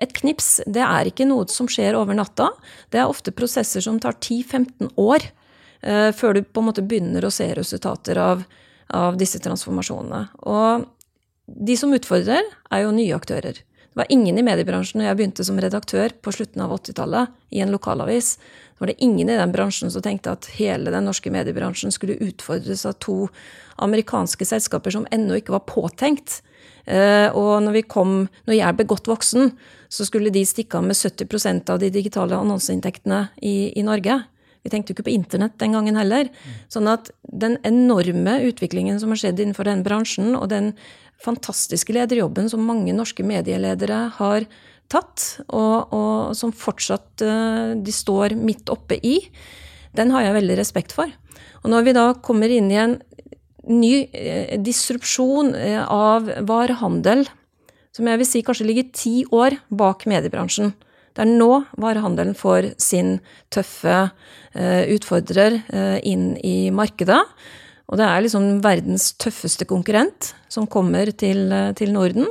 [0.00, 2.50] et knips, det er ikke noe som skjer over natta.
[2.92, 7.24] Det er ofte prosesser som tar 10-15 år eh, før du på en måte begynner
[7.24, 8.44] å se resultater av,
[8.92, 10.26] av disse transformasjonene.
[10.52, 10.86] Og
[11.50, 13.64] de som utfordrer, er jo nye aktører.
[13.90, 17.62] Det var ingen i mediebransjen når jeg begynte som redaktør på slutten av 80-tallet i
[17.64, 18.36] en lokalavis.
[18.38, 22.20] Det var det ingen i den bransjen som tenkte at hele den norske mediebransjen skulle
[22.22, 23.24] utfordres av to
[23.82, 26.38] amerikanske selskaper som ennå ikke var påtenkt.
[26.86, 28.14] Eh, og når, vi kom,
[28.46, 29.50] når jeg ble godt voksen,
[29.90, 34.20] så skulle de stikke av med 70% av de digitale annonseinntektene i, i Norge.
[34.62, 36.28] Vi tenkte jo ikke på internett den gangen heller.
[36.70, 40.74] Sånn at den enorme utviklingen som har skjedd innenfor den bransjen, og den
[41.24, 44.46] fantastiske lederjobben som mange norske medieledere har
[44.90, 49.20] tatt, og, og som fortsatt uh, de står midt oppe i,
[49.96, 51.10] den har jeg veldig respekt for.
[51.62, 52.96] Og når vi da kommer inn i en
[53.70, 57.26] ny uh, disrupsjon uh, av varehandel,
[57.94, 60.74] som jeg vil si kanskje ligger ti år bak mediebransjen,
[61.18, 63.16] det er nå varehandelen får sin
[63.50, 64.12] tøffe
[64.54, 65.56] utfordrer
[66.06, 67.18] inn i markedet.
[67.90, 72.28] Og det er liksom verdens tøffeste konkurrent som kommer til, uh, til, Norden.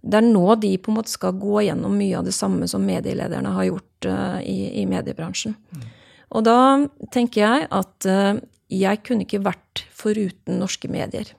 [0.00, 2.84] Det er nå de på en måte skal gå gjennom mye av det samme som
[2.84, 4.08] medielederne har gjort
[4.44, 5.54] i, i, mediebransjen.
[5.72, 5.84] Mm.
[6.36, 6.56] Og da
[7.14, 8.06] tenker jeg at
[8.68, 11.30] jeg kunne ikke vært foruten norske medier.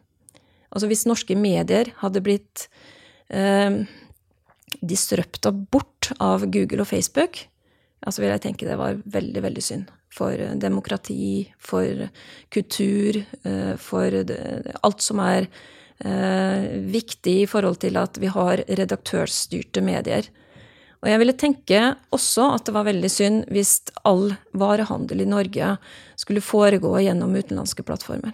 [0.74, 2.66] Altså hvis norske medier hadde blitt
[4.82, 7.44] disrupta bort av Google og Facebook,
[8.10, 9.94] så vil jeg tenke det var veldig, veldig synd.
[10.15, 12.06] For demokrati, for
[12.54, 15.49] kultur, eh, for alt som er
[15.99, 20.30] eh, viktig i forhold til at vi har redaktørstyrte medier.
[21.04, 21.82] Og jeg ville tenke
[22.15, 25.75] også at det var veldig synd hvis all varehandel i Norge
[26.17, 28.34] skulle foregå gjennom utenlandske plattformer.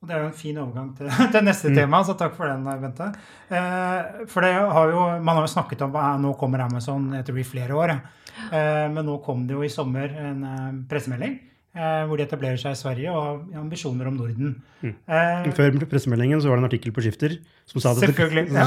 [0.00, 1.76] Og Det er jo en fin overgang til, til neste mm.
[1.76, 3.10] tema, så takk for den, Bente.
[3.52, 7.36] Eh, for det har jo, Man har jo snakket om at nå kommer Amazon etter
[7.44, 7.92] flere år.
[7.96, 8.19] Eh,
[8.50, 11.38] men nå kom det jo i sommer en eh, pressemelding
[11.70, 14.56] Eh, hvor de etablerer seg i Sverige og har ambisjoner om Norden.
[14.82, 14.94] Mm.
[15.06, 17.36] Eh, Før pressemeldingen så var det en artikkel på Skifter
[17.70, 18.08] som sa det.
[18.08, 18.50] Selvfølgelig.
[18.58, 18.64] ja.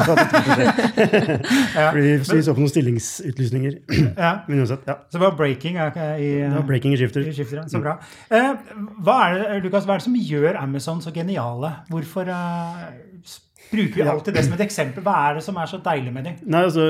[1.92, 3.76] Fordi vi så på noen stillingsutlysninger.
[4.24, 4.32] ja.
[4.48, 4.96] Men uansett, ja.
[5.12, 7.28] Så det var breaking i, det var breaking i Skifter.
[7.28, 7.98] I skifter så bra.
[8.32, 8.54] Eh,
[9.04, 11.74] hva, er det, Lukas, hva er det som gjør Amazon så geniale?
[11.92, 12.88] Hvorfor uh,
[13.74, 15.04] bruker vi alltid det som et eksempel.
[15.06, 16.40] Hva er det som er så deilig med dem?
[16.46, 16.88] Nei, altså,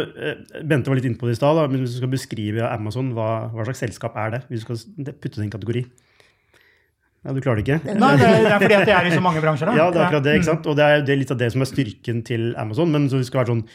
[0.62, 1.62] Bente var litt inne på det i stad.
[1.72, 4.42] Men hvis du skal beskrive Amazon, hva, hva, slags selskap er det?
[4.52, 5.86] Hvis du skal putte det i en kategori.
[7.24, 7.96] Ja, Du klarer det ikke?
[7.96, 9.72] Nei, det er fordi at det er i så mange bransjer.
[9.72, 9.76] da.
[9.80, 10.38] Ja, det er akkurat det.
[10.40, 10.68] ikke sant?
[10.68, 12.92] Og det er, det er litt av det som er styrken til Amazon.
[12.92, 13.68] Men så vi skal være sånn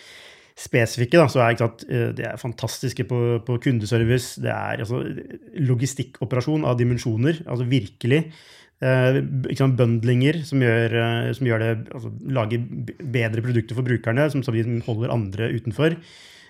[0.59, 4.43] spesifikke, da, så er sant, de det er fantastiske på, på kundeservice.
[4.43, 5.01] Det er altså,
[5.71, 7.45] logistikkoperasjon av dimensjoner.
[7.47, 8.25] altså Virkelig.
[8.79, 9.17] Eh,
[9.59, 12.63] sant, bundlinger som gjør, eh, som gjør det altså, Lager
[13.03, 15.97] bedre produkter for brukerne, som samtidig holder andre utenfor.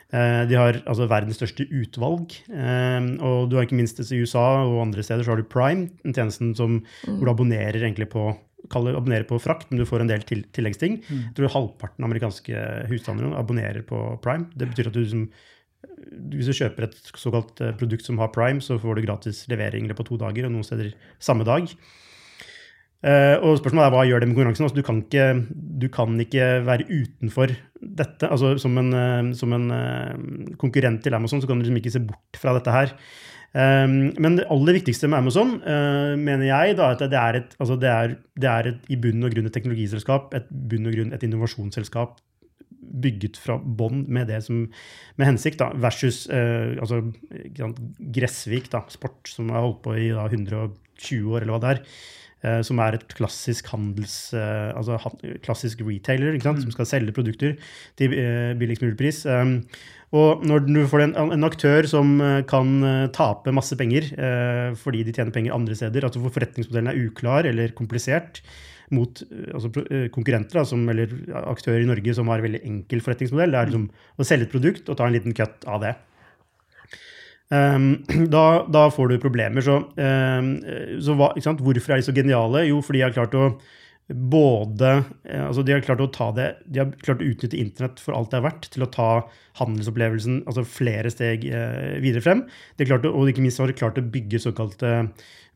[0.09, 2.35] Eh, de har altså verdens største utvalg.
[2.53, 5.89] Eh, og du har ikke minst i USA og andre steder så har du Prime,
[6.05, 7.17] en tjenesten som, mm.
[7.17, 8.31] hvor du abonnerer egentlig på
[8.69, 10.99] abonnerer på frakt, men du får en del til, tilleggsting.
[11.07, 11.21] Mm.
[11.31, 14.51] Jeg tror halvparten av amerikanske husstander abonnerer på Prime.
[14.59, 15.23] Det betyr at du liksom,
[16.35, 20.09] hvis du kjøper et såkalt produkt som har Prime, så får du gratis levering på
[20.11, 20.91] to dager, og noen steder
[21.23, 21.71] samme dag.
[22.99, 24.67] Uh, og spørsmålet er hva gjør det med konkurransen?
[24.67, 28.27] Altså, du, kan ikke, du, kan ikke, være utenfor dette.
[28.27, 31.95] Altså, som en, uh, som en uh, konkurrent til Amazon så kan du liksom ikke
[31.95, 32.97] se bort fra dette her.
[33.55, 35.55] Um, men det aller viktigste med Amazon
[36.21, 39.25] mener jeg da, at det er, et, altså det er, det er et, i bunn
[39.25, 42.19] og grunn et teknologiselskap, et bunn og grunn et innovasjonsselskap
[43.01, 44.67] bygget fra bånn med det som
[45.17, 47.01] med hensikt, da, versus altså,
[48.19, 51.83] Gressvik, da, sport, som har holdt på i da, 120 år, eller hva det er.
[52.47, 54.95] Eh, som er et klassisk handels, eh, altså
[55.43, 56.61] klassisk retailer mm.
[56.63, 57.57] som skal selge produkter
[57.99, 59.25] til eh, billigst mulig pris.
[59.27, 59.65] Um,
[60.15, 62.15] og når du får en, en, aktør som
[62.49, 62.71] kan
[63.13, 64.07] tape masse penger
[64.81, 68.41] fordi de tjener penger andre steder, altså forretningsmodellen er uklar eller komplisert
[68.89, 69.21] mot
[69.53, 69.69] altså
[70.15, 73.85] konkurrenter, som, eller aktører i Norge som har en veldig enkel forretningsmodell, det er liksom
[73.93, 75.93] å selge et produkt og ta en liten cut av det.
[77.49, 77.91] Um,
[78.35, 79.65] da, da, får du problemer.
[79.65, 80.55] Så, um,
[81.05, 82.67] så hva, hvorfor er de så geniale?
[82.69, 83.51] Jo, fordi de har klart å
[84.09, 84.91] både
[85.29, 88.17] eh, altså De har klart å ta det, de har klart å utnytte internett for
[88.17, 89.09] alt det er verdt, til å ta
[89.61, 92.45] handelsopplevelsen altså flere steg eh, videre frem.
[92.77, 94.95] De har klart å, og ikke minst har de klart å bygge såkalte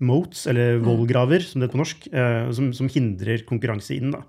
[0.04, 0.84] moats, eller mm.
[0.84, 4.12] vollgraver, som det heter på norsk, eh, som, som, hindrer konkurranse inn.
[4.12, 4.20] da.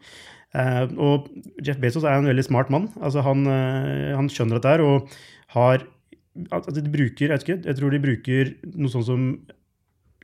[0.55, 1.27] Eh, og
[1.65, 2.91] Jeff Bezos er en veldig smart mann.
[3.01, 5.17] altså Han, eh, han skjønner dette her og
[5.57, 5.83] har
[6.53, 9.29] at de bruker, jeg, ikke, jeg tror de bruker noe sånn som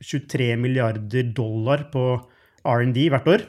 [0.00, 2.04] 23 milliarder dollar på
[2.66, 3.48] R&D hvert år.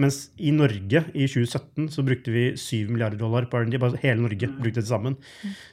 [0.00, 3.78] Mens i Norge i 2017 så brukte vi 7 milliarder dollar på R&D.
[3.82, 4.56] bare Hele Norge mm.
[4.62, 5.16] brukte det sammen.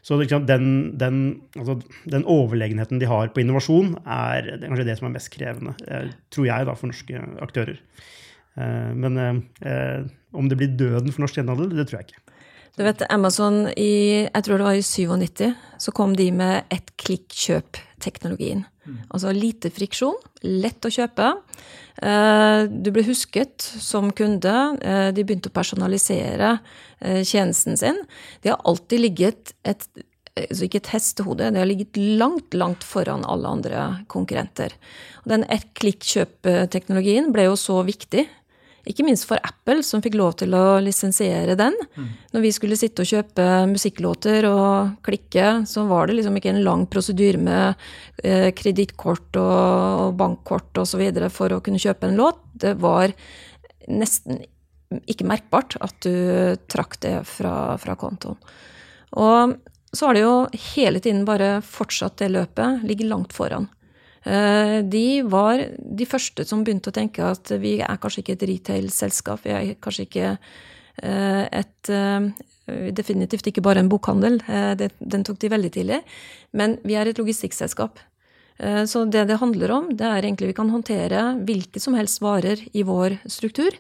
[0.02, 1.20] Så den, den,
[1.56, 1.78] altså,
[2.10, 5.76] den, overlegenheten de har på innovasjon, er, det er kanskje det som er mest krevende,
[5.88, 7.80] eh, tror jeg, da, for norske aktører.
[8.58, 10.02] Eh, men eh,
[10.34, 12.37] om det blir døden for norsk gjenhandel, det tror jeg ikke.
[12.78, 15.48] Du vet, Amazon i jeg tror det var i 97,
[15.82, 18.68] så kom de med ett klikk kjøp-teknologien.
[18.86, 19.00] Mm.
[19.10, 21.32] Altså lite friksjon, lett å kjøpe.
[22.06, 24.54] Eh, du ble husket som kunde.
[24.78, 26.54] Eh, de begynte å personalisere
[27.02, 27.98] eh, tjenesten sin.
[28.46, 29.90] De har alltid ligget et
[30.38, 34.76] altså ikke et hestehode, det har ligget langt, langt foran alle andre konkurrenter.
[35.26, 38.28] Den ett-klikk-kjøp-teknologien ble jo så viktig
[38.88, 41.76] ikke minst for Apple, som fikk lov til å lisensiere den.
[41.98, 42.10] Mm.
[42.36, 46.64] Når vi skulle sitte og kjøpe musikklåter og klikke, så var det liksom ikke en
[46.66, 47.88] lang prosedyre med
[48.24, 51.04] eh, kredittkort og, bankkort osv.
[51.34, 52.40] for å kunne kjøpe en låt.
[52.58, 53.14] Det var
[53.88, 54.44] nesten
[55.08, 58.40] ikke merkbart at du trakk det fra, fra kontoen.
[59.20, 59.58] Og
[59.96, 60.36] så har det jo
[60.76, 63.68] hele tiden bare fortsatt det løpet, ligger langt foran.
[64.28, 68.46] Eh, de var de første som begynte å tenke at vi er kanskje ikke et
[68.50, 69.46] retail-selskap.
[69.46, 75.48] Vi er kanskje ikke eh, et eh, Definitivt ikke bare en bokhandel, den tok de
[75.54, 76.02] veldig tidlig.
[76.52, 78.02] Men vi er et logistikkselskap.
[78.92, 82.60] Så det det handler om, det er egentlig vi kan håndtere hvilke som helst varer
[82.76, 83.72] i vår struktur.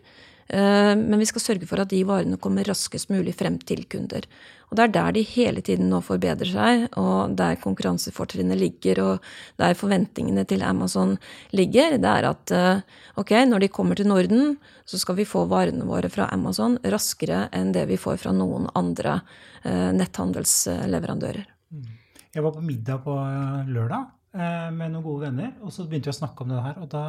[0.48, 4.24] Men vi skal sørge for at de varene kommer raskest mulig frem til kunder.
[4.68, 9.30] Og det er der de hele tiden nå forbedrer seg, og der konkurransefortrinnet ligger, og
[9.62, 11.16] der forventningene til Amazon
[11.56, 11.96] ligger.
[11.96, 12.82] Det er at eh,
[13.16, 17.46] ok, når de kommer til Norden, så skal vi få varene våre fra Amazon raskere
[17.56, 19.22] enn det vi får fra noen andre
[19.64, 21.48] eh, netthandelsleverandører.
[21.72, 21.88] Mm.
[22.36, 26.14] Jeg var på middag på eh, lørdag med noen gode venner, og så begynte vi
[26.14, 27.06] å snakke om det her, og da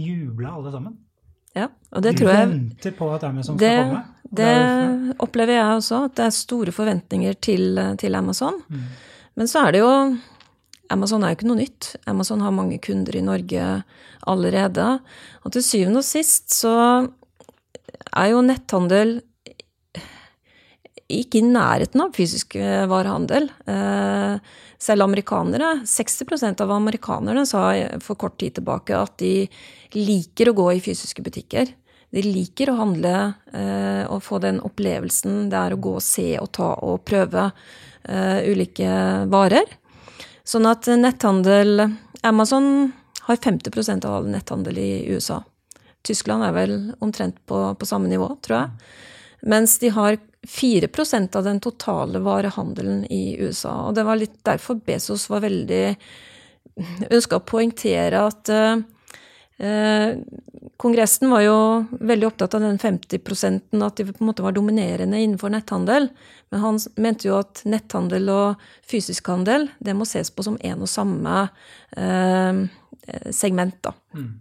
[0.00, 0.96] jubla alle sammen.
[1.56, 4.02] Ja, og det tror jeg venter på at Amazon det, skal komme.
[4.32, 8.62] Det opplever jeg også, at det er store forventninger til, til Amazon.
[8.72, 8.86] Mm.
[9.36, 9.90] Men så er det jo
[10.92, 11.94] Amazon er jo ikke noe nytt.
[12.10, 13.66] Amazon har mange kunder i Norge
[14.28, 14.88] allerede.
[15.44, 16.74] Og til syvende og sist så
[18.12, 19.20] er jo netthandel
[21.12, 22.56] ikke i nærheten av fysisk
[22.88, 23.48] varehandel.
[23.68, 27.66] Eh, selv amerikanere, 60% av amerikanerne sa
[28.02, 29.34] for kort tid tilbake at de
[29.94, 31.70] liker å gå i fysiske butikker.
[32.12, 33.14] De liker å handle
[33.56, 37.46] eh, og få den opplevelsen det er å gå og se og ta og prøve
[37.48, 38.90] eh, ulike
[39.32, 39.78] varer.
[40.44, 41.86] Sånn at netthandel
[42.26, 42.92] Amazon
[43.28, 45.40] har 50% av all netthandel i USA.
[46.02, 48.92] Tyskland er vel omtrent på, på samme nivå, tror jeg.
[49.48, 53.86] Mens de har 4% av den totale varehandelen i USA.
[53.88, 55.84] Og det var litt derfor Bezos var veldig
[57.12, 58.82] ønska å poengtere at eh,
[60.82, 61.58] Kongressen var jo
[62.02, 63.20] veldig opptatt av den 50
[63.86, 66.08] at de på en måte var dominerende innenfor netthandel.
[66.50, 70.82] Men han mente jo at netthandel og fysisk handel det må ses på som en
[70.82, 71.44] og samme
[71.94, 72.64] eh,
[73.30, 73.78] segment.
[73.86, 73.94] da.
[74.18, 74.32] Mm.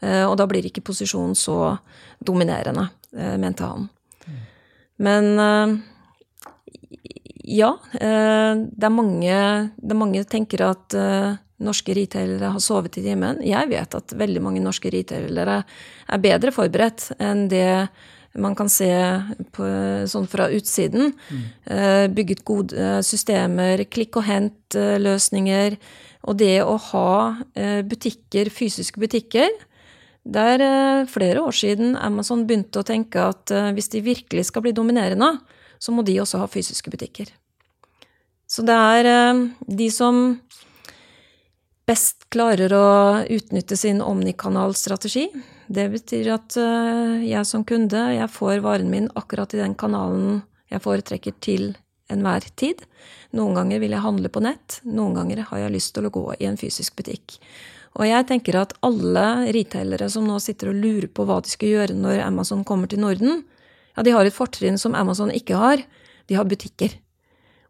[0.00, 1.76] Eh, og da blir ikke posisjonen så
[2.20, 3.88] dominerende, eh, mente han.
[5.00, 5.76] Men eh,
[7.56, 9.36] ja, eh, det er mange,
[9.76, 13.42] det er mange tenker at eh, norske retailere har sovet i timen.
[13.46, 15.60] Jeg vet at veldig mange norske retailere
[16.10, 17.70] er bedre forberedt enn det
[18.40, 18.90] man kan se
[19.56, 19.66] på,
[20.06, 21.10] sånn fra utsiden.
[21.34, 21.46] Mm.
[22.14, 25.74] Bygget gode systemer, klikk og hent-løsninger.
[26.30, 27.10] Og det å ha
[27.90, 29.50] butikker, fysiske butikker,
[30.28, 34.50] det er eh, flere år siden Amazon begynte å tenke at eh, hvis de virkelig
[34.50, 35.32] skal bli dominerende,
[35.80, 37.30] så må de også ha fysiske butikker.
[38.50, 40.36] Så det er eh, de som
[41.90, 42.86] best klarer å
[43.26, 45.26] utnytte sin omnikanalstrategi.
[45.66, 46.56] Det betyr at
[47.24, 51.72] jeg som kunde, jeg får varen min akkurat i den kanalen jeg foretrekker til
[52.10, 52.84] enhver tid.
[53.34, 56.24] Noen ganger vil jeg handle på nett, noen ganger har jeg lyst til å gå
[56.38, 57.38] i en fysisk butikk.
[57.98, 61.74] Og jeg tenker at alle retailere som nå sitter og lurer på hva de skal
[61.74, 63.42] gjøre når Amazon kommer til Norden,
[63.96, 65.82] ja, de har et fortrinn som Amazon ikke har.
[66.30, 66.94] De har butikker.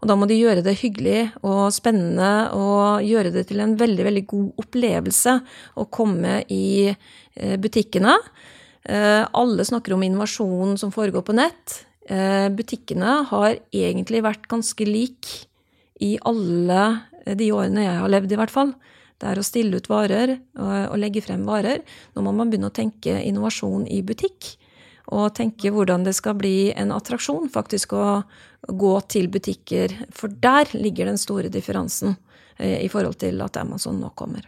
[0.00, 4.06] Og da må de gjøre det hyggelig og spennende og gjøre det til en veldig,
[4.06, 5.36] veldig god opplevelse
[5.76, 8.16] å komme i eh, butikkene.
[8.88, 11.82] Eh, alle snakker om innovasjon som foregår på nett.
[12.08, 15.28] Eh, butikkene har egentlig vært ganske lik
[16.00, 16.80] i alle
[17.36, 18.72] de årene jeg har levd, i hvert fall.
[19.20, 21.82] Det er å stille ut varer og, legge frem varer.
[22.16, 24.54] Nå må man begynne å tenke innovasjon i butikk.
[25.10, 28.22] Og tenke hvordan det skal bli en attraksjon faktisk å
[28.68, 29.96] gå til butikker.
[30.14, 32.14] For der ligger den store differansen
[32.58, 34.46] eh, i forhold til at Amazon nå kommer.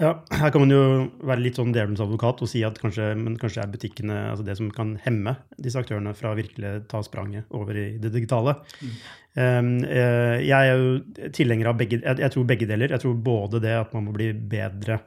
[0.00, 0.82] Ja, Her kan man jo
[1.22, 4.70] være litt sånn djevelens advokat og si at kanskje, kanskje, er butikkene altså det som
[4.74, 8.56] kan hemme disse aktørene fra å virkelig ta spranget over i det digitale.
[8.80, 8.96] Mm.
[9.32, 12.92] Um, jeg er jo tilhenger av begge jeg, jeg, tror begge deler.
[12.92, 14.98] Jeg tror både det at man må bli bedre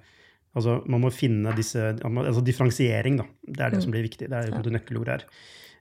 [0.55, 3.27] Altså man må finne disse altså Differensiering, da.
[3.47, 4.29] det er det som blir viktig.
[4.31, 5.25] Det er jo det nøkkelordet her.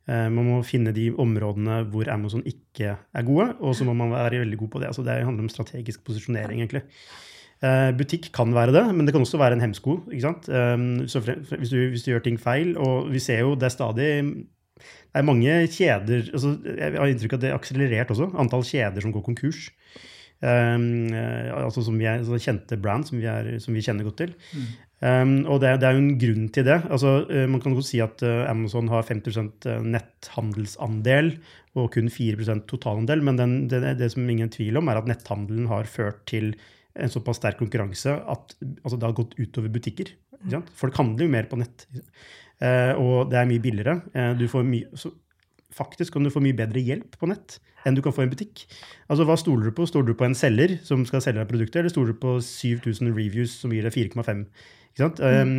[0.05, 4.13] Uh, man må finne de områdene hvor Amazon ikke er gode, og så må man
[4.13, 4.91] være veldig god på det.
[4.91, 6.85] Altså det handler om strategisk posisjonering, egentlig.
[7.65, 10.03] Uh, butikk kan være det, men det kan også være en hemsko.
[10.11, 10.51] ikke sant?
[11.09, 14.11] Så hvis du, hvis du gjør ting feil, og vi ser jo det er stadig
[15.15, 18.65] det er mange kjeder altså Jeg har inntrykk av at det er akselerert også, antall
[18.67, 19.69] kjeder som går konkurs.
[20.45, 21.15] Um,
[21.57, 24.35] altså som vi er, altså kjente brand som vi, er, som vi, kjenner godt til.
[24.53, 24.67] Mm.
[25.05, 26.77] Um, og det, det, er jo en grunn til det.
[26.93, 31.33] Altså, uh, man kan godt si at uh, Amazon har 50% netthandelsandel
[31.81, 35.71] og kun 4% totalandel, men den, det, det, som ingen tvil om, er at netthandelen
[35.73, 36.53] har ført til
[36.95, 40.13] en såpass sterk konkurranse at altså, det har gått utover butikker.
[40.77, 41.89] Folk handler jo mer på nett.
[42.63, 43.99] Uh, og det er mye billigere.
[44.39, 45.11] du får mye, så,
[45.75, 47.49] faktisk kan du få mye bedre hjelp på nett
[47.85, 48.57] enn du kan få i en butikk.
[49.09, 49.83] Altså, Hva stoler du på?
[49.89, 53.07] Stoler du på en selger som skal selge deg produktet, eller stoler du på 7000
[53.13, 54.41] reviews som gir deg 4,5?
[54.95, 55.19] Ikke sant?
[55.21, 55.27] Mm.
[55.45, 55.57] Um,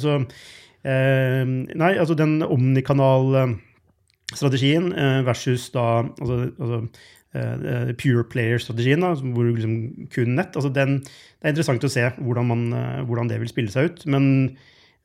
[0.00, 1.52] så um,
[1.82, 6.78] Nei, altså den omnikanal-strategien uh, versus da altså, altså
[7.36, 9.74] uh, pure player-strategien, da, hvor liksom
[10.14, 13.52] kun nett altså den, Det er interessant å se hvordan, man, uh, hvordan det vil
[13.52, 13.98] spille seg ut.
[14.06, 14.24] Men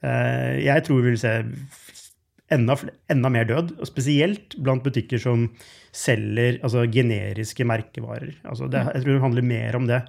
[0.01, 1.45] jeg tror vi vil se
[2.53, 2.77] enda,
[3.11, 3.75] enda, mer død.
[3.79, 5.47] Og spesielt blant butikker som
[5.95, 8.35] selger altså, generiske merkevarer.
[8.45, 10.01] Altså, det, jeg tror det handler mer om det.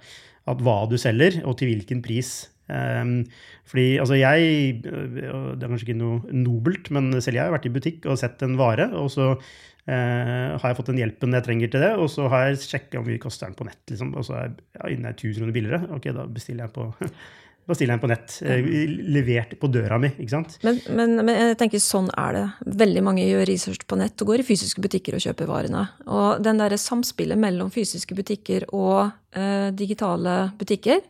[0.50, 2.34] At hva du selger, og til hvilken pris.
[2.72, 3.24] Um,
[3.66, 7.74] fordi altså jeg Det er kanskje ikke noe nobelt, men selv jeg har vært i
[7.74, 11.72] butikk og sett en vare, og så uh, har jeg fått den hjelpen jeg trenger
[11.72, 14.26] til det, og så har jeg sjekka hvor mye koster den på nett, liksom, og
[14.28, 15.82] så er jeg inne 1000 kroner billigere.
[15.98, 16.88] Ok, da bestiller jeg på
[17.68, 18.34] bestiller den på nett.
[18.42, 18.66] Eh,
[19.14, 20.10] levert på døra mi.
[20.16, 20.56] ikke sant?
[20.66, 22.44] Men, men, men, jeg tenker sånn er det.
[22.82, 25.86] Veldig mange gjør research på nett og går i fysiske butikker og kjøper varene.
[26.06, 31.02] Og den derre samspillet mellom fysiske butikker og eh, digitale butikker,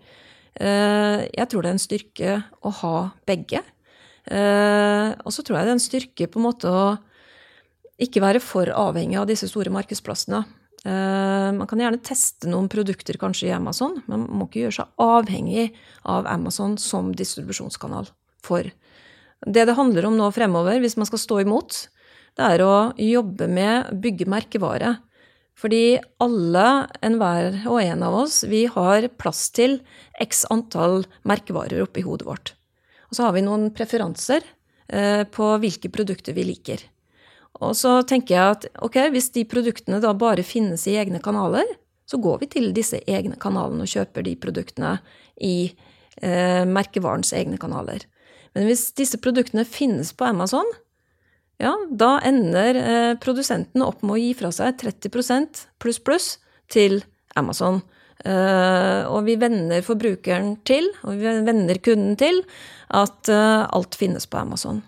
[0.60, 2.96] eh, jeg tror det er en styrke å ha
[3.28, 3.62] begge.
[4.30, 6.84] Eh, og så tror jeg det er en styrke på en måte å
[8.02, 10.42] ikke være for avhengig av disse store markedsplassene.
[10.82, 14.78] Eh, man kan gjerne teste noen produkter kanskje i Amazon, men man må ikke gjøre
[14.80, 15.68] seg avhengig
[16.10, 18.10] av Amazon som distribusjonskanal
[18.42, 18.66] for.
[19.46, 21.86] Det det handler om nå fremover, hvis man skal stå imot,
[22.38, 24.96] det er å jobbe med bygge merkevare.
[25.58, 29.78] Fordi alle, enhver og en av oss, vi har plass til
[30.22, 32.54] x antall merkevarer oppi hodet vårt.
[33.10, 34.40] Og så har vi noen preferanser
[34.88, 36.82] eh, på hvilke produkter vi liker.
[37.62, 41.68] Og så tenker jeg at ok, hvis de produktene da bare finnes i egne kanaler,
[42.08, 44.96] så går vi til disse egne kanalene og kjøper de produktene
[45.40, 45.70] i
[46.20, 48.04] eh, merkevarens egne kanaler.
[48.52, 50.68] Men hvis disse produktene finnes på Amazon,
[51.62, 56.28] ja, da ender eh, produsenten opp med å gi fra seg 30% pluss pluss
[56.72, 57.00] til
[57.38, 57.80] Amazon.
[58.26, 62.42] Eh, og vi vender forbrukeren til, og vi vender kunden til,
[62.92, 64.82] at eh, alt finnes på Amazon.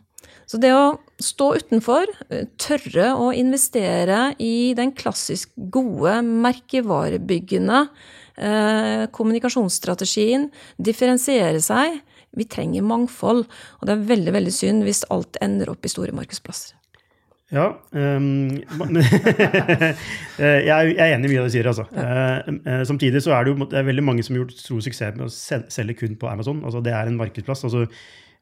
[0.50, 7.88] Så det å stå utenfor, eh, tørre å investere i den klassisk gode, merkevarebyggende
[8.36, 12.02] eh, kommunikasjonsstrategien, differensiere seg
[12.34, 13.44] Vi trenger mangfold,
[13.78, 16.74] og det er veldig veldig synd hvis alt ender opp i store markedsplasser.
[17.54, 17.68] Ja.
[17.94, 18.48] Um,
[20.34, 21.68] jeg er enig i mye av det du sier.
[21.70, 21.84] Altså.
[21.94, 22.82] Ja.
[22.88, 25.28] Samtidig så er det jo det er veldig mange som har gjort stor suksess med
[25.28, 25.30] å
[25.70, 26.64] selge kun på Amazon.
[26.66, 27.62] Altså, det er en markedsplass.
[27.68, 27.86] Altså,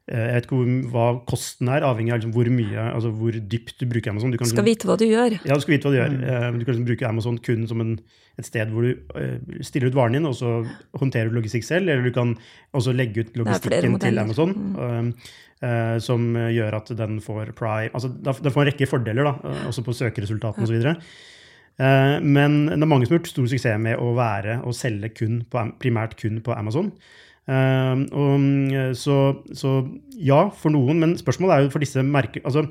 [0.03, 0.57] jeg vet ikke
[0.91, 4.33] hva kosten er, avhengig av liksom hvor mye, altså hvor dypt du bruker Amazon.
[4.33, 5.35] Du kan, skal liksom, vite hva du gjør.
[5.47, 6.11] Ja, du skal vite hva du gjør.
[6.11, 6.25] Mm.
[6.27, 7.93] Eh, du kan liksom bruke Amazon kun som en,
[8.35, 10.57] et sted hvor du uh, stiller ut varen din, og så
[10.99, 11.87] håndterer du logistikk selv.
[11.87, 12.35] Eller du kan
[12.75, 14.53] også legge ut logistikken til Amazon.
[14.75, 15.15] Mm.
[15.63, 19.85] Uh, som gjør at den får prime altså Den får en rekke fordeler, da, også
[19.85, 20.97] på søkeresultatene osv.
[21.79, 25.45] Men det er mange som har gjort stor suksess med å være og selge kun
[25.47, 26.91] på, primært kun på Amazon.
[27.43, 28.43] Uh, og,
[28.95, 29.15] så,
[29.51, 29.71] så,
[30.15, 32.61] ja, for noen, men spørsmålet er jo for disse merker altså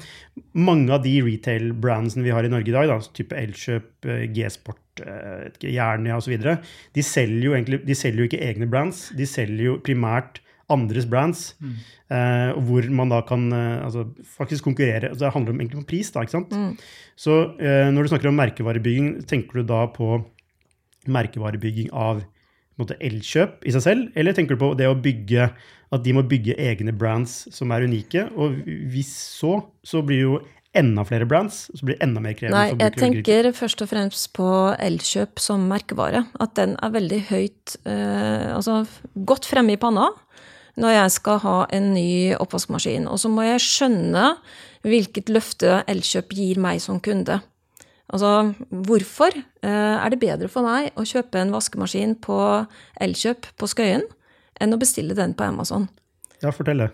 [0.56, 5.02] Mange av de retail-brandsene vi har i Norge i dag, da, type Elkjøp, eh, G-sport,
[5.04, 9.10] uh, Jernia osv., de, selger jo egentlig, de selger jo ikke egne brands.
[9.18, 10.40] De selger jo primært
[10.72, 11.50] andres brands.
[11.60, 11.76] Mm.
[12.12, 14.06] Uh, hvor man da kan uh, altså,
[14.38, 15.10] faktisk konkurrere.
[15.10, 16.12] Altså, det handler om, egentlig om pris.
[16.12, 16.52] da, ikke sant?
[16.52, 16.76] Mm.
[17.16, 20.22] Så uh, når du snakker om merkevarebygging, tenker du da på
[21.12, 22.22] merkevarebygging av
[22.90, 25.50] Elkjøp i seg selv, eller tenker du på det å bygge
[25.92, 28.26] at de må bygge egne brands som er unike?
[28.34, 28.58] Og
[28.92, 30.40] hvis så, så blir jo
[30.78, 32.56] enda flere brands, så blir det enda mer krevende.
[32.56, 34.48] Nei, jeg tenker først og fremst på
[34.80, 36.24] Elkjøp som merkevare.
[36.40, 38.82] At den er veldig høyt eh, Altså
[39.28, 40.08] godt fremme i panna
[40.80, 43.04] når jeg skal ha en ny oppvaskmaskin.
[43.04, 44.30] Og så må jeg skjønne
[44.88, 47.42] hvilket løfte Elkjøp gir meg som kunde.
[48.12, 52.38] Altså, hvorfor eh, er det bedre for meg å kjøpe en vaskemaskin på
[53.00, 54.04] Elkjøp på Skøyen
[54.60, 55.88] enn å bestille den på Amazon?
[56.42, 56.90] Ja, fortell det.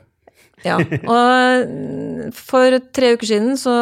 [0.66, 0.77] Ja,
[1.14, 3.75] og for tre uker siden så,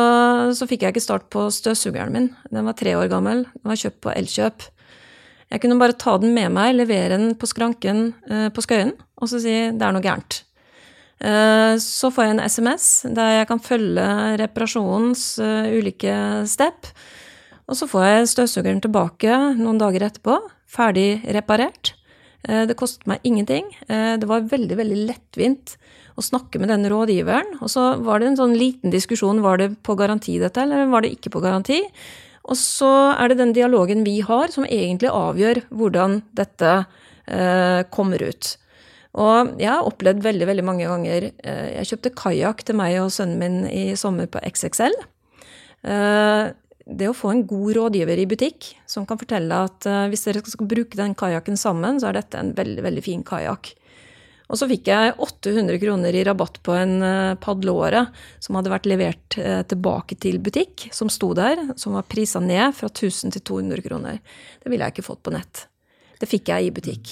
[0.56, 2.30] så, fikk jeg ikke start på støvsugeren min.
[2.52, 3.44] Den var tre år gammel.
[3.56, 4.66] Den var kjøpt på Elkjøp.
[5.52, 9.30] Jeg kunne bare ta den med meg, levere den på skranken eh, på Skøyen, og
[9.30, 10.40] så si det er noe gærent.
[11.20, 14.08] Eh, så får jeg en SMS der jeg kan følge
[14.42, 15.28] reparasjonens
[15.76, 16.16] ulike
[16.50, 16.90] step.
[17.66, 20.38] Og så får jeg støvsugeren tilbake noen dager etterpå,
[20.70, 21.94] ferdig reparert.
[22.46, 23.72] Eh, det kostet meg ingenting.
[23.88, 25.74] Eh, det var veldig, veldig lettvint
[26.16, 27.58] å snakke med den rådgiveren.
[27.60, 29.42] Og så var det en sånn liten diskusjon.
[29.44, 31.82] Var det på garanti dette, eller var det ikke på garanti?
[32.46, 36.76] Og så er det den dialogen vi har, som egentlig avgjør hvordan dette
[37.26, 38.52] eh, kommer ut.
[39.16, 43.38] Og jeg har opplevd veldig veldig mange ganger Jeg kjøpte kajakk til meg og sønnen
[43.40, 44.92] min i sommer på XXL.
[45.88, 46.52] Eh,
[46.86, 50.44] det å få en god rådgiver i butikk som kan fortelle at eh, hvis dere
[50.46, 53.72] skal bruke den kajakken sammen, så er dette en veldig, veldig fin kajakk.
[54.46, 58.02] Og så fikk jeg 800 kroner i rabatt på en padlåre, padleåre
[58.38, 62.86] som hadde vært levert tilbake til butikk, som sto der, som var prisa ned fra
[62.86, 64.20] 1000 til 200 kroner.
[64.62, 65.64] Det ville jeg ikke fått på nett.
[66.22, 67.10] Det fikk jeg i butikk.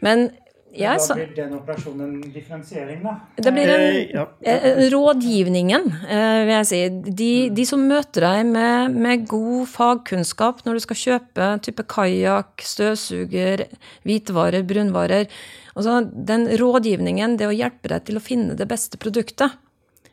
[0.00, 0.30] Men
[0.70, 3.16] ja, da blir den operasjonen en differensiering, da?
[3.34, 4.26] Det blir en, eh, ja.
[4.40, 6.80] Eh, rådgivningen, eh, vil jeg si.
[7.10, 12.62] De, de som møter deg med, med, god fagkunnskap når du skal kjøpe type kajakk,
[12.62, 13.66] støvsuger,
[14.06, 15.26] hvitevarer, brunvarer.
[15.74, 19.58] Altså, den rådgivningen, det å hjelpe deg til å finne det beste produktet.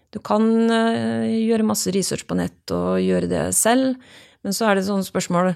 [0.09, 0.41] Du kan
[0.71, 3.97] gjøre masse research på nett og gjøre det selv,
[4.41, 5.53] men så er det sånne spørsmål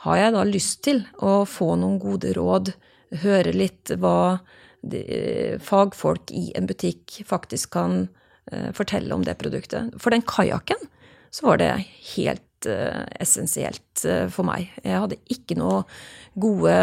[0.00, 2.72] Har jeg da lyst til å få noen gode råd?
[3.22, 4.40] Høre litt hva
[4.82, 5.02] de,
[5.62, 8.06] fagfolk i en butikk faktisk kan
[8.52, 9.92] uh, fortelle om det produktet.
[10.00, 10.88] For den kajakken
[11.30, 11.72] så var det
[12.14, 14.70] helt uh, essensielt uh, for meg.
[14.84, 15.82] Jeg hadde ikke noe
[16.40, 16.74] gode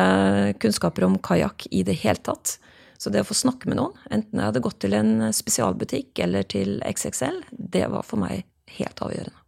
[0.62, 2.58] kunnskaper om kajakk i det hele tatt.
[2.98, 6.48] Så det å få snakke med noen, enten jeg hadde gått til en spesialbutikk eller
[6.50, 8.48] til XXL, det var for meg
[8.80, 9.47] helt avgjørende.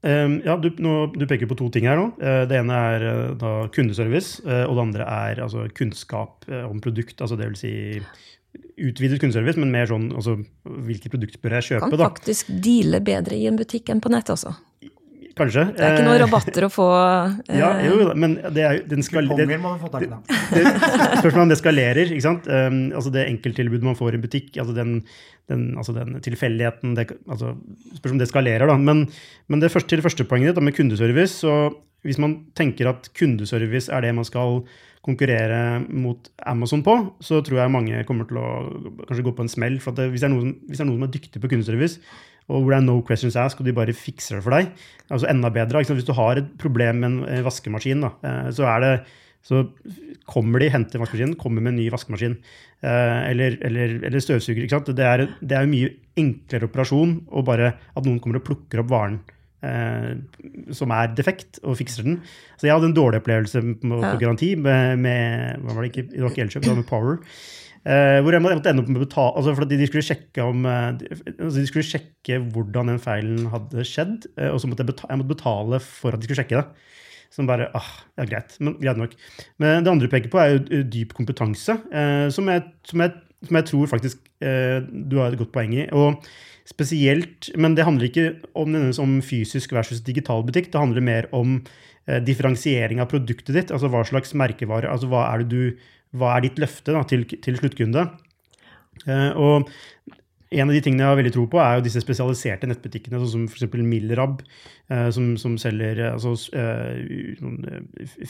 [0.00, 2.06] Um, ja, du, nå, du, peker på to ting her nå.
[2.22, 6.80] Uh, det ene er uh, da kundeservice, uh, og det andre er altså, kunnskap om
[6.80, 7.20] produkt.
[7.20, 7.74] altså det vil si
[8.80, 10.38] utvidet kundeservice, men mer sånn altså,
[10.88, 11.92] hvilke produkter bør jeg kjøpe?
[11.92, 14.56] Kan faktisk deale bedre i en butikk enn på nett, altså.
[15.38, 15.62] Kanskje.
[15.76, 16.86] Det er ikke noen rabatter å få.
[17.60, 22.10] ja, jo, men det er den skal, det, det, Spørsmålet om det skalerer.
[22.10, 22.48] ikke sant?
[22.50, 24.98] Um, altså Det enkelttilbudet man får i butikk, altså den,
[25.50, 27.54] den, altså den tilfeldigheten altså,
[27.98, 28.76] Spørs om det skalerer, da.
[28.80, 29.04] Men,
[29.50, 31.72] men det første, til første poenget ditt med kundeservice så
[32.06, 34.62] Hvis man tenker at kundeservice er det man skal
[35.04, 36.94] konkurrere mot Amazon på,
[37.24, 38.48] så tror jeg mange kommer til å
[39.08, 39.78] kanskje gå på en smell.
[39.80, 42.00] for det, hvis, det noen, hvis, det er noen, som er dyktig på kundeservice,
[42.50, 44.72] og hvor det er no questions asked, og de bare fikser det for deg,
[45.08, 45.84] altså enda bedre.
[45.88, 48.92] Hvis du har et problem med en vaskemaskin, da, eh, så er det
[49.46, 49.64] så
[50.28, 52.36] kommer de, henter vaskemaskinen, kommer med en ny vaskemaskin.
[52.84, 54.62] Eh, eller, eller, eller støvsuger.
[54.64, 54.92] ikke sant?
[54.96, 58.82] Det er, det er en mye enklere operasjon og bare at noen kommer og plukker
[58.82, 59.20] opp varen
[59.66, 60.12] eh,
[60.76, 62.20] som er defekt, og fikser den.
[62.60, 66.06] Så jeg hadde en dårlig opplevelse på, på garanti med, med, hva var det ikke,
[66.12, 67.18] det var ikke Elkjøp, det var med Power.
[67.80, 70.66] Eh, hvor jeg måtte ende opp med å betale altså for de skulle sjekke om
[70.68, 70.98] eh,
[71.30, 75.14] altså de skulle sjekke hvordan den feilen hadde skjedd, eh, og så måtte jeg, betale,
[75.14, 76.90] jeg måtte betale for at de skulle sjekke det.
[77.30, 78.56] Som bare ah, Ja, greit.
[78.58, 79.16] Men greit nok.
[79.62, 83.04] Men det andre du peker på, er jo eh, dyp kompetanse, eh, som, jeg, som,
[83.04, 83.14] jeg,
[83.46, 85.86] som, jeg, tror faktisk eh, du har et godt poeng i.
[85.94, 86.18] Og
[86.70, 90.72] spesielt, Men det handler ikke om, om fysisk versus digital butikk.
[90.72, 91.60] Det handler mer om
[92.06, 93.72] eh, differensiering av produktet ditt.
[93.74, 95.78] Altså hva slags merkevare altså hva er, du,
[96.14, 98.06] hva er ditt løfte da, til, til sluttkunde.
[99.06, 99.70] Eh, og
[100.50, 103.30] en av de tingene jeg har veldig tro på, er jo disse spesialiserte nettbutikkene, sånn
[103.30, 103.70] som f.eks.
[103.86, 104.40] Milrab,
[104.90, 106.94] eh, som, som, selger eh, altså, uh,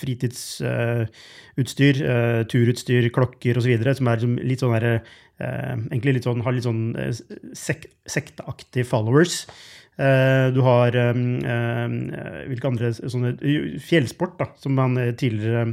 [0.02, 1.96] fritidsutstyr,
[2.52, 4.86] turutstyr, klokker osv., som er liksom litt sånn der,
[5.40, 6.84] egentlig litt sånn, har litt sånn
[7.56, 9.34] sek sekteaktige followers.
[9.96, 13.30] Du har hvilke andre sånne
[13.84, 15.64] Fjellsport, da, som man tidligere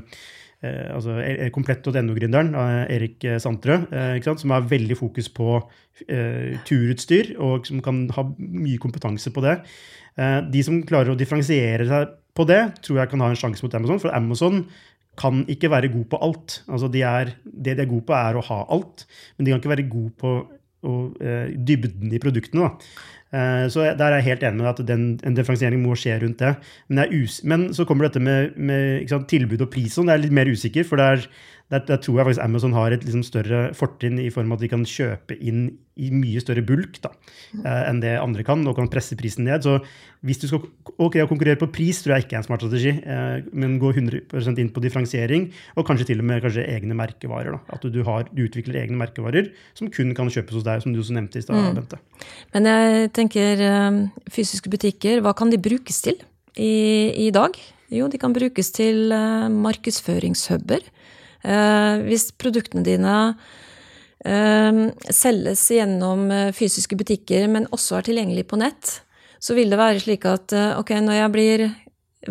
[0.65, 1.19] Eh, altså
[1.53, 2.55] Komplett.no-gründeren,
[2.89, 5.59] Erik Santrø, eh, som har veldig fokus på
[6.09, 9.59] eh, turutstyr, og som kan ha mye kompetanse på det.
[10.17, 13.75] de som klarer å differensiere seg på det, tror jeg kan ha en sjanse mot
[13.77, 13.99] Amazon.
[14.01, 14.63] For Amazon
[15.17, 16.55] kan ikke være god på alt.
[16.65, 19.05] Altså de er, det de er gode på, er å ha alt,
[19.37, 20.31] men de kan ikke være gode på
[20.87, 21.21] og,
[21.67, 22.65] dybden i produktene.
[22.65, 22.97] Da.
[23.27, 26.39] Uh, så der er jeg helt enig med at den, en differensiering må skje rundt
[26.39, 26.53] det.
[26.87, 27.11] Men,
[27.51, 29.97] men så kommer dette med, med sant, tilbud og pris.
[29.97, 31.27] Sånn, det er litt mer usikker, for det er,
[31.67, 34.63] der, der, tror jeg faktisk Amazon har et liksom større fortrinn i form av at
[34.63, 35.65] de kan kjøpe inn
[35.99, 37.09] i mye større bulk da,
[37.57, 39.65] eh, enn det andre kan, og kan presse prisen ned.
[39.65, 39.81] Så
[40.23, 40.63] hvis du skal
[40.95, 43.91] ok, å konkurrere på pris, tror jeg ikke er en smart strategi, eh, men gå
[43.97, 47.57] 100% inn på differensiering, og kanskje til og med kanskje egne merkevarer.
[47.57, 47.75] Da.
[47.75, 51.01] At du, har, du, utvikler egne merkevarer som kun kan kjøpes hos deg, som du
[51.03, 51.81] også nevnte i stad, mm.
[51.81, 51.99] Bente.
[52.55, 56.21] Men jeg tenker eh, fysiske butikker, hva kan de brukes til
[56.55, 57.59] i, i dag?
[57.91, 60.87] Jo, de kan brukes til markedsføringshuber.
[61.47, 64.79] Uh, hvis produktene dine uh,
[65.13, 68.97] selges gjennom fysiske butikker, men også er tilgjengelig på nett,
[69.39, 71.63] så vil det være slik at ok, når jeg blir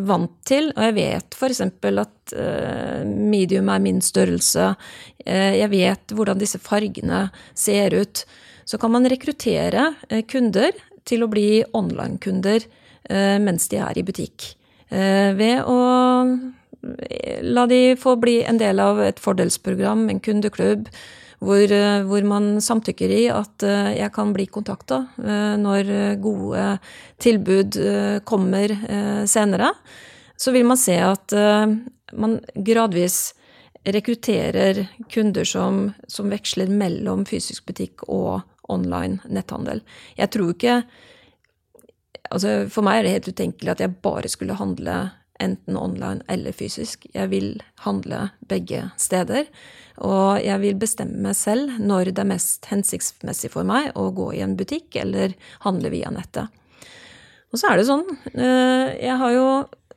[0.05, 1.61] vant til, og jeg vet f.eks.
[1.63, 2.35] at
[3.07, 4.73] medium er min størrelse,
[5.23, 8.25] jeg vet hvordan disse fargene ser ut,
[8.67, 9.87] så kan man rekruttere
[10.27, 10.75] kunder
[11.07, 12.67] til å bli online-kunder
[13.47, 14.51] mens de er i butikk.
[14.87, 16.35] Eh, ved å eh,
[17.43, 20.89] la de få bli en del av et fordelsprogram, en kundeklubb,
[21.45, 23.65] hvor, eh, hvor man samtykker i at
[23.97, 25.03] jeg kan bli kontakta
[25.61, 25.91] når
[26.23, 26.67] gode
[27.21, 27.77] tilbud
[28.25, 28.73] kommer
[29.29, 29.73] senere.
[30.37, 31.33] Så vil man se at
[32.13, 33.35] man gradvis
[33.87, 38.41] rekrutterer kunder som, som veksler mellom fysisk butikk og
[38.73, 39.83] online netthandel.
[40.19, 40.81] Jeg tror ikke
[42.27, 44.95] Altså, for meg er det helt utenkelig at jeg bare skulle handle
[45.43, 47.07] enten online eller fysisk.
[47.15, 47.51] Jeg vil
[47.85, 49.49] handle begge steder.
[50.05, 54.33] Og jeg vil bestemme meg selv når det er mest hensiktsmessig for meg å gå
[54.37, 56.53] i en butikk eller handle via nettet.
[57.53, 59.47] Og så er det sånn, eh, jeg har jo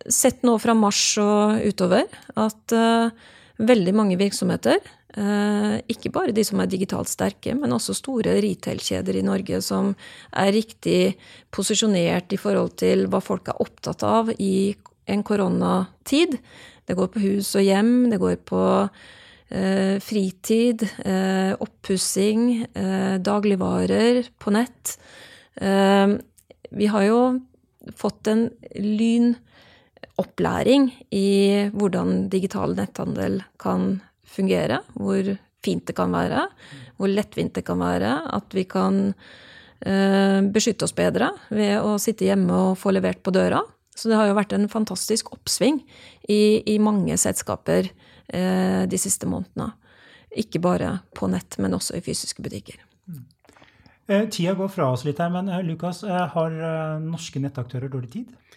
[0.07, 2.07] sett nå fra mars og utover
[2.39, 3.11] at eh,
[3.59, 4.79] veldig mange virksomheter
[5.17, 9.95] Eh, ikke bare de som er digitalt sterke, men også store retail-kjeder i Norge som
[10.37, 11.15] er riktig
[11.55, 14.75] posisjonert i forhold til hva folk er opptatt av i
[15.09, 16.37] en koronatid.
[16.85, 18.63] Det går på hus og hjem, det går på
[19.49, 24.97] eh, fritid, eh, oppussing, eh, dagligvarer på nett.
[25.61, 26.07] Eh,
[26.71, 27.39] vi har jo
[27.97, 29.45] fått en lynopplæring
[31.15, 36.47] i hvordan digital netthandel kan fungere, hvor fint det kan være,
[36.99, 38.11] hvor lettvint det kan være.
[38.37, 39.13] At vi kan
[39.81, 43.61] eh, beskytte oss bedre ved å sitte hjemme og få levert på døra.
[43.99, 45.81] Så det har jo vært en fantastisk oppsving
[46.31, 49.73] i, i mange selskaper eh, de siste månedene.
[50.39, 52.79] Ikke bare på nett, men også i fysiske butikker.
[53.09, 53.25] Mm.
[54.09, 56.55] Eh, tida går fra oss litt her, men eh, Lukas, eh, har
[57.03, 58.48] norske nettaktører dårlig tid?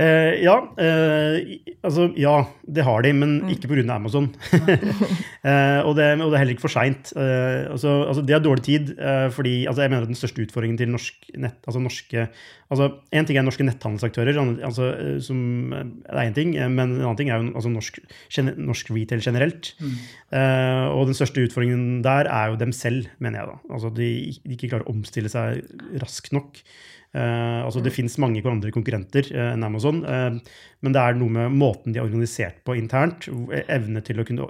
[0.00, 3.50] Eh, ja, eh, altså ja, det har de, men mm.
[3.52, 3.82] ikke pga.
[3.92, 4.30] Amazon.
[5.48, 7.12] eh, og, det, og, det, er heller ikke for seint.
[7.12, 10.46] Eh, altså, altså, det er dårlig tid eh, fordi altså, jeg mener at den største
[10.46, 12.28] utfordringen til norsk nett, altså norske
[12.72, 15.38] altså En ting er norske netthandelsaktører, altså, eh, som,
[15.74, 17.98] det er én ting, men en annen ting er jo altså, norsk,
[18.56, 19.74] norsk, retail generelt.
[19.82, 19.98] Mm.
[20.96, 23.50] og den største utfordringen der er jo dem selv, mener jeg.
[23.50, 23.74] da.
[23.76, 24.08] Altså, de,
[24.40, 25.60] de ikke klarer å omstille seg
[26.00, 26.62] raskt nok.
[27.12, 30.32] Uh, altså Det fins finnes mange andre konkurrenter uh, enn Amazon, uh,
[30.80, 33.28] men det er noe med måten de er organisert på internt.
[33.68, 34.48] Evne til å kunne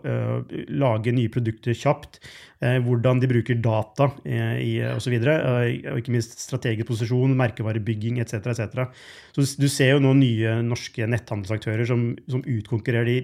[0.71, 2.21] lage nye produkter kjapt.
[2.63, 5.17] hvordan de bruker data i, osv.
[5.19, 8.55] Uh, og ikke minst strategisk posisjon, merkevarebygging etc.
[8.55, 8.87] etc.
[9.35, 13.19] Så du ser jo nå nye norske netthandelsaktører som, som utkonkurrerer de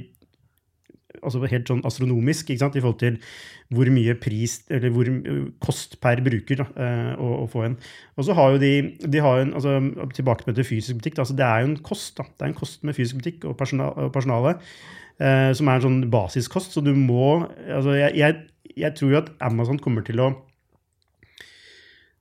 [1.23, 3.19] altså helt sånn astronomisk i forhold til
[3.75, 5.11] hvor mye pris, eller hvor
[5.64, 7.77] kost per bruker da, eh, å, å, få en.
[8.16, 8.73] Og så har jo de,
[9.05, 9.77] de har en, altså,
[10.16, 11.19] Tilbake til fysisk butikk.
[11.19, 13.49] Da, altså det er jo en kost da, det er en kost med fysisk butikk
[13.51, 14.57] og, personal, og personale
[15.21, 16.75] eh, som er en sånn basiskost.
[16.75, 20.33] Så du må altså jeg, jeg, jeg tror jo at Amazon kommer til å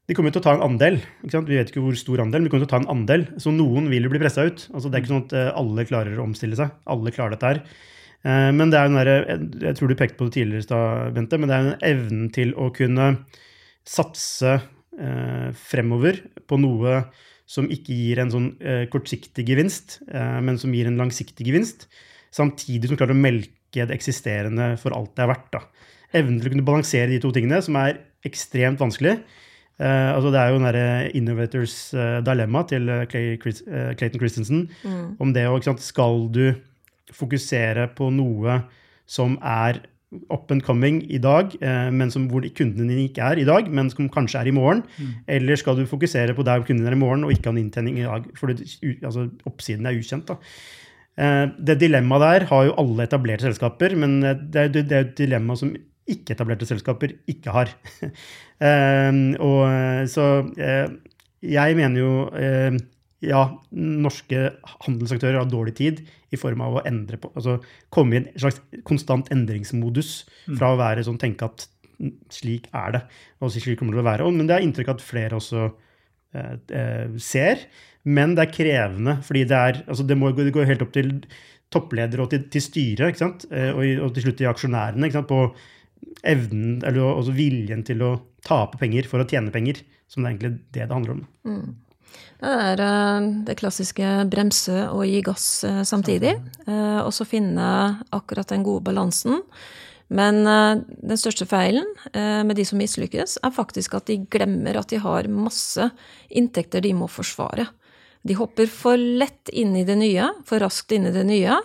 [0.08, 1.02] de kommer til å ta en andel.
[1.20, 3.26] Vi vet ikke hvor stor andel, men de kommer til å ta en andel.
[3.44, 4.62] Så noen vil jo bli pressa ut.
[4.72, 6.72] Altså, det er ikke sånn at eh, alle klarer å omstille seg.
[6.88, 7.60] Alle klarer dette her.
[8.26, 9.18] Eh, men det er den derre
[9.70, 12.70] Jeg tror du pekte på det tidligere Bente, men det er en evnen til å
[12.76, 13.12] kunne
[13.88, 17.04] satse eh, fremover på noe
[17.48, 20.02] som ikke gir en sånn eh, kortsiktig gevinst,
[20.44, 21.86] men som gir en langsiktig gevinst,
[22.36, 25.48] samtidig som du klarer å melke det eksisterende for alt det er verdt.
[25.54, 25.62] da.
[26.18, 29.16] Evnen til å kunne balansere de to tingene, som er ekstremt vanskelig.
[29.78, 34.64] Uh, altså det er jo den derre Innovators uh, dilemma til uh, Clayton Christensen.
[34.82, 35.04] Mm.
[35.22, 36.46] Om det å Skal du
[37.16, 38.62] fokusere på noe
[39.08, 39.82] som er
[40.32, 43.68] up and coming i dag, eh, men som, hvor kundene dine ikke er i dag,
[43.68, 44.84] men som kanskje er i morgen?
[44.96, 45.14] Mm.
[45.38, 48.00] Eller skal du fokusere på der kundene er i morgen, og ikke ha en inntjening
[48.00, 48.30] i dag?
[48.40, 50.32] For altså, oppsiden er ukjent.
[50.32, 50.40] da.
[51.18, 55.06] Eh, det dilemmaet der har jo alle etablerte selskaper, men eh, det er, det er
[55.10, 55.76] et dilemma som
[56.08, 57.74] ikke-etablerte selskaper ikke har.
[59.48, 60.28] og så
[61.44, 62.12] jeg mener jo
[63.26, 63.42] ja,
[63.74, 64.52] norske
[64.86, 66.04] handelsaktører har dårlig tid
[66.34, 67.58] i form av å endre på, altså
[67.94, 70.12] komme i en slags konstant endringsmodus
[70.60, 71.66] fra å være sånn tenke at
[72.34, 73.04] slik er det,
[73.42, 74.32] og slik kommer det til å være.
[74.36, 75.64] Men det er inntrykk at flere også
[76.38, 77.64] eh, eh, ser.
[78.08, 81.16] Men det er krevende, fordi det er altså det, må, det går helt opp til
[81.74, 83.24] toppledere og til, til styret?
[83.50, 85.42] Eh, og, og, til slutt til aksjonærene, på
[86.28, 88.14] evnen, eller også viljen til å
[88.46, 91.26] tape penger for å tjene penger, som det er egentlig det det handler om.
[91.50, 91.76] Mm.
[92.38, 96.36] Det er eh, det klassiske bremse og gi gass eh, samtidig.
[96.68, 97.66] Og så finne
[98.14, 99.42] akkurat den gode balansen.
[100.08, 101.84] Men den største feilen
[102.16, 105.84] med de som mislykkes, er faktisk at de glemmer at de har masse
[106.32, 107.66] inntekter de må forsvare.
[108.24, 111.60] De hopper for lett inn i det nye, for raskt inn i det nye.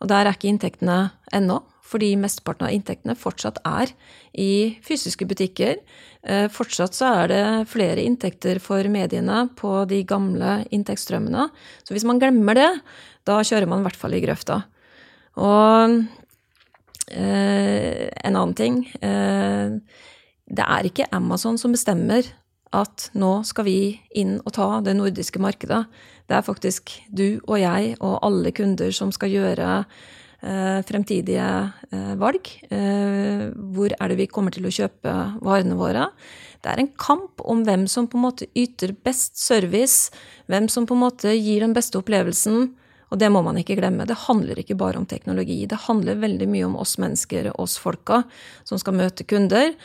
[0.00, 0.98] Og der er ikke inntektene
[1.34, 3.92] ennå, fordi mesteparten av inntektene fortsatt er
[4.36, 5.78] i fysiske butikker.
[6.26, 11.48] Eh, fortsatt så er det flere inntekter for mediene på de gamle inntektsstrømmene.
[11.86, 12.70] Så hvis man glemmer det,
[13.26, 14.60] da kjører man i hvert fall i grøfta.
[15.36, 15.96] Og
[17.12, 19.74] eh, en annen ting eh,
[20.46, 22.24] Det er ikke Amazon som bestemmer
[22.74, 23.78] at nå skal vi
[24.18, 25.84] inn og ta det nordiske markedet.
[26.26, 29.84] Det er faktisk du og jeg og alle kunder som skal gjøre
[30.86, 31.46] fremtidige
[31.90, 32.50] eh, valg.
[32.70, 35.14] Eh, hvor er det vi kommer til å kjøpe
[35.44, 36.10] varene våre?
[36.62, 40.10] Det er en kamp om hvem som på en måte yter best service,
[40.50, 42.72] hvem som på en måte gir den beste opplevelsen.
[43.14, 44.06] Og det må man ikke glemme.
[44.08, 45.60] Det handler ikke bare om teknologi.
[45.70, 48.24] Det handler veldig mye om oss mennesker, oss folka,
[48.66, 49.76] som skal møte kunder.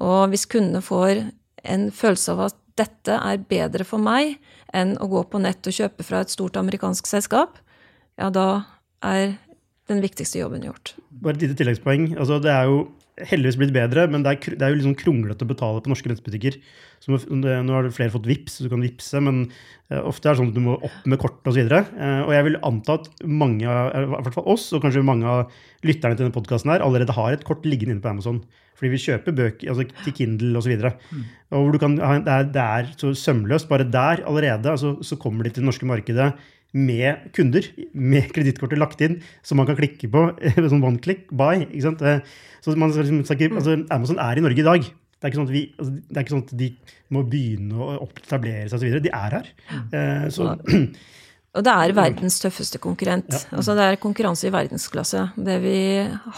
[0.00, 1.26] Og hvis kundene får
[1.68, 4.38] en følelse av at dette er bedre for meg
[4.72, 7.58] enn å gå på nett og kjøpe fra et stort amerikansk selskap,
[8.16, 8.64] ja, da
[9.04, 9.36] er
[9.90, 10.94] den viktigste jobben gjort.
[11.20, 12.12] Bare et lite tilleggspoeng.
[12.16, 12.84] Altså, det er jo
[13.28, 16.08] heldigvis blitt bedre, men det er, det er jo liksom kronglete å betale på norske
[16.08, 16.56] grensebutikker.
[17.00, 19.42] Så nå har flere fått VIPS, så du kan vippse, men
[19.90, 21.60] uh, ofte er det sånn at du må opp med kort osv.
[21.66, 25.28] Og, uh, og jeg vil anta at mange, i hvert fall oss, og kanskje mange
[25.28, 28.42] av lytterne til denne podkasten allerede har et kort liggende inne på Amazon.
[28.80, 30.72] Fordi vi kjøper bøker altså til Kindle osv.
[30.80, 31.24] Mm.
[31.52, 33.68] Og hvor du kan, det, er, det er så sømløst.
[33.68, 36.30] Bare der allerede altså, så kommer de til det norske markedet
[36.76, 40.24] med kunder, med kredittkortet lagt inn, som man kan klikke på.
[40.70, 41.66] sånn one click buy.
[41.66, 42.02] ikke sant?
[42.06, 42.24] Eh,
[42.64, 43.22] så man, liksom,
[43.58, 44.90] altså, Amazon er i Norge i dag.
[45.20, 46.68] Det er, ikke sånn at vi, altså, det er ikke sånn at de
[47.12, 49.00] må begynne å etablere seg osv.
[49.04, 49.50] De er her.
[49.70, 49.88] Mm.
[50.00, 50.52] Eh, så
[51.50, 53.32] Og det er verdens tøffeste konkurrent.
[53.34, 53.58] Ja.
[53.58, 55.24] Altså det er konkurranse i verdensklasse.
[55.34, 55.78] Det vi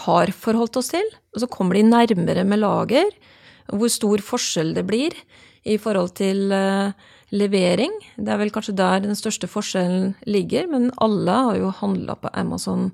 [0.05, 1.05] har forholdt oss til.
[1.35, 3.11] Og så kommer de nærmere med lager.
[3.69, 5.13] Hvor stor forskjell det blir
[5.69, 6.97] i forhold til uh,
[7.33, 7.93] levering.
[8.15, 10.69] Det er vel kanskje der den største forskjellen ligger.
[10.71, 12.91] Men alle har jo handla på Amazon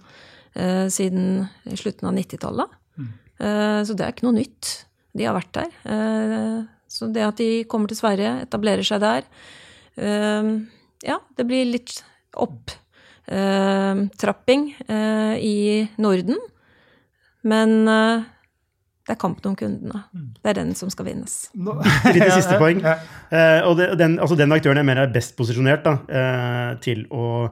[0.55, 2.75] eh, siden slutten av 90-tallet.
[2.99, 3.13] Mm.
[3.39, 4.73] Eh, så det er ikke noe nytt.
[5.17, 5.71] De har vært der.
[6.87, 9.25] så det at de kommer til Sverige, etablerer seg der
[11.05, 12.03] ja, det blir litt
[12.39, 16.37] opptrapping eh, i Norden.
[17.47, 18.23] Men eh,
[19.09, 20.03] det er kampen om kundene.
[20.13, 20.25] Mm.
[20.37, 21.37] Det er den som skal vinnes.
[22.15, 22.83] Litt siste poeng.
[22.85, 25.95] Eh, og den, altså den, aktøren jeg mener er best posisjonert da,
[26.85, 27.49] til å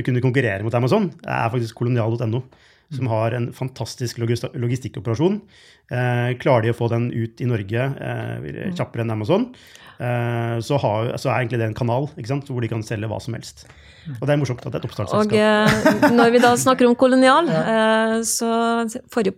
[0.00, 2.46] kunne konkurrere mot Amazon, er faktisk kolonial.no.
[2.86, 3.10] Som mm.
[3.10, 5.40] har en fantastisk logistikkoperasjon.
[6.38, 8.76] klarer de å få den ut i Norge mm.
[8.78, 12.82] kjappere enn Amazon, Eh, så, har, så, er egentlig det en kanal hvor de kan
[12.84, 13.64] selge hva som helst.
[14.20, 15.32] Og det er morsomt at det er et oppstartsselskap.
[15.32, 18.50] Og eh, når vi da snakker om kolonial, eh, så
[19.12, 19.34] forrige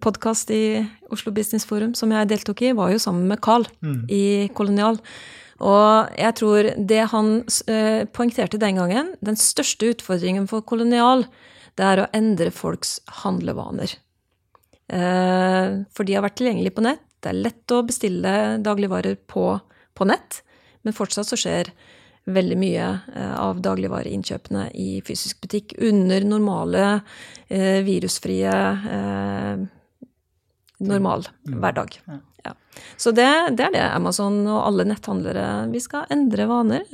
[0.00, 0.62] podkast i
[1.12, 4.06] Oslo Business Forum som jeg deltok i, var jo sammen med Carl mm.
[4.12, 4.24] i
[4.56, 5.00] Kolonial.
[5.56, 7.36] Og jeg tror det han
[8.12, 11.24] poengterte den gangen, den største utfordringen for kolonial,
[11.80, 13.94] det er å endre folks handlevaner.
[14.84, 17.00] For de har vært tilgjengelige på nett.
[17.24, 20.42] Det er lett å bestille dagligvarer på nett på nett,
[20.86, 21.72] men fortsatt så skjer
[22.26, 26.86] veldig mye eh, av dagligvareinnkjøpene i fysisk butikk under normale,
[27.48, 28.54] eh, virusfrie
[28.96, 29.66] eh,
[30.82, 31.58] normal mm.
[31.60, 32.00] hverdag.
[32.46, 32.54] Ja.
[33.00, 33.26] Så det,
[33.58, 36.84] det, er det Amazon og alle netthandlere Vi skal endre vaner.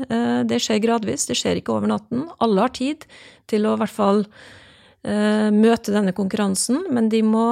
[0.48, 2.22] Det skjer gradvis, det skjer ikke over natten.
[2.40, 3.04] Alle har tid
[3.50, 7.46] til å i hvert fall eh, møte denne konkurransen, men de må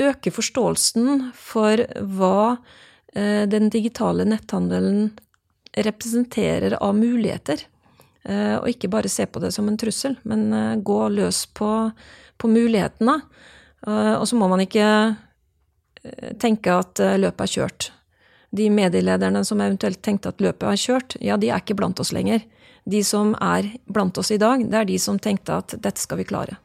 [0.00, 1.84] øke forståelsen for
[2.16, 2.56] hva
[3.14, 5.12] den digitale netthandelen
[5.76, 7.60] representerer av muligheter.
[8.24, 11.70] Eh, og ikke bare se på det som en trussel, men eh, gå løs på,
[12.38, 13.20] på mulighetene.
[13.84, 14.86] Og så må man ikke
[16.40, 17.88] tenke at løpet er kjørt.
[18.56, 22.14] De medielederne som eventuelt tenkte at løpet er kjørt, ja, de er ikke blant oss
[22.16, 22.46] lenger.
[22.88, 26.22] De som er blant oss i dag, det er de som tenkte at dette skal
[26.22, 26.56] vi klare.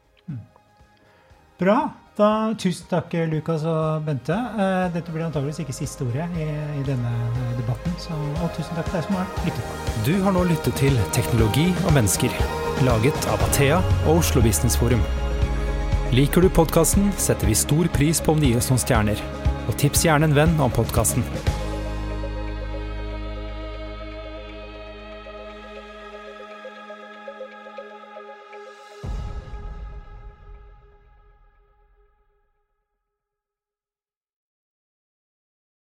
[1.60, 1.76] Bra.
[2.20, 4.34] Da, tusen takk, Lukas og Bente.
[4.36, 7.94] Eh, dette blir antageligvis ikke siste ordet i, i denne eh, debatten.
[8.02, 8.12] Så,
[8.42, 9.70] og tusen takk til deg som har lyttet.
[10.04, 12.34] Du har nå lyttet til Teknologi og mennesker,
[12.84, 15.00] laget av Athea og Oslo Business Forum.
[16.12, 19.24] Liker du podkasten, setter vi stor pris på om det gir oss noen stjerner.
[19.70, 21.24] Og tips gjerne en venn om podkasten.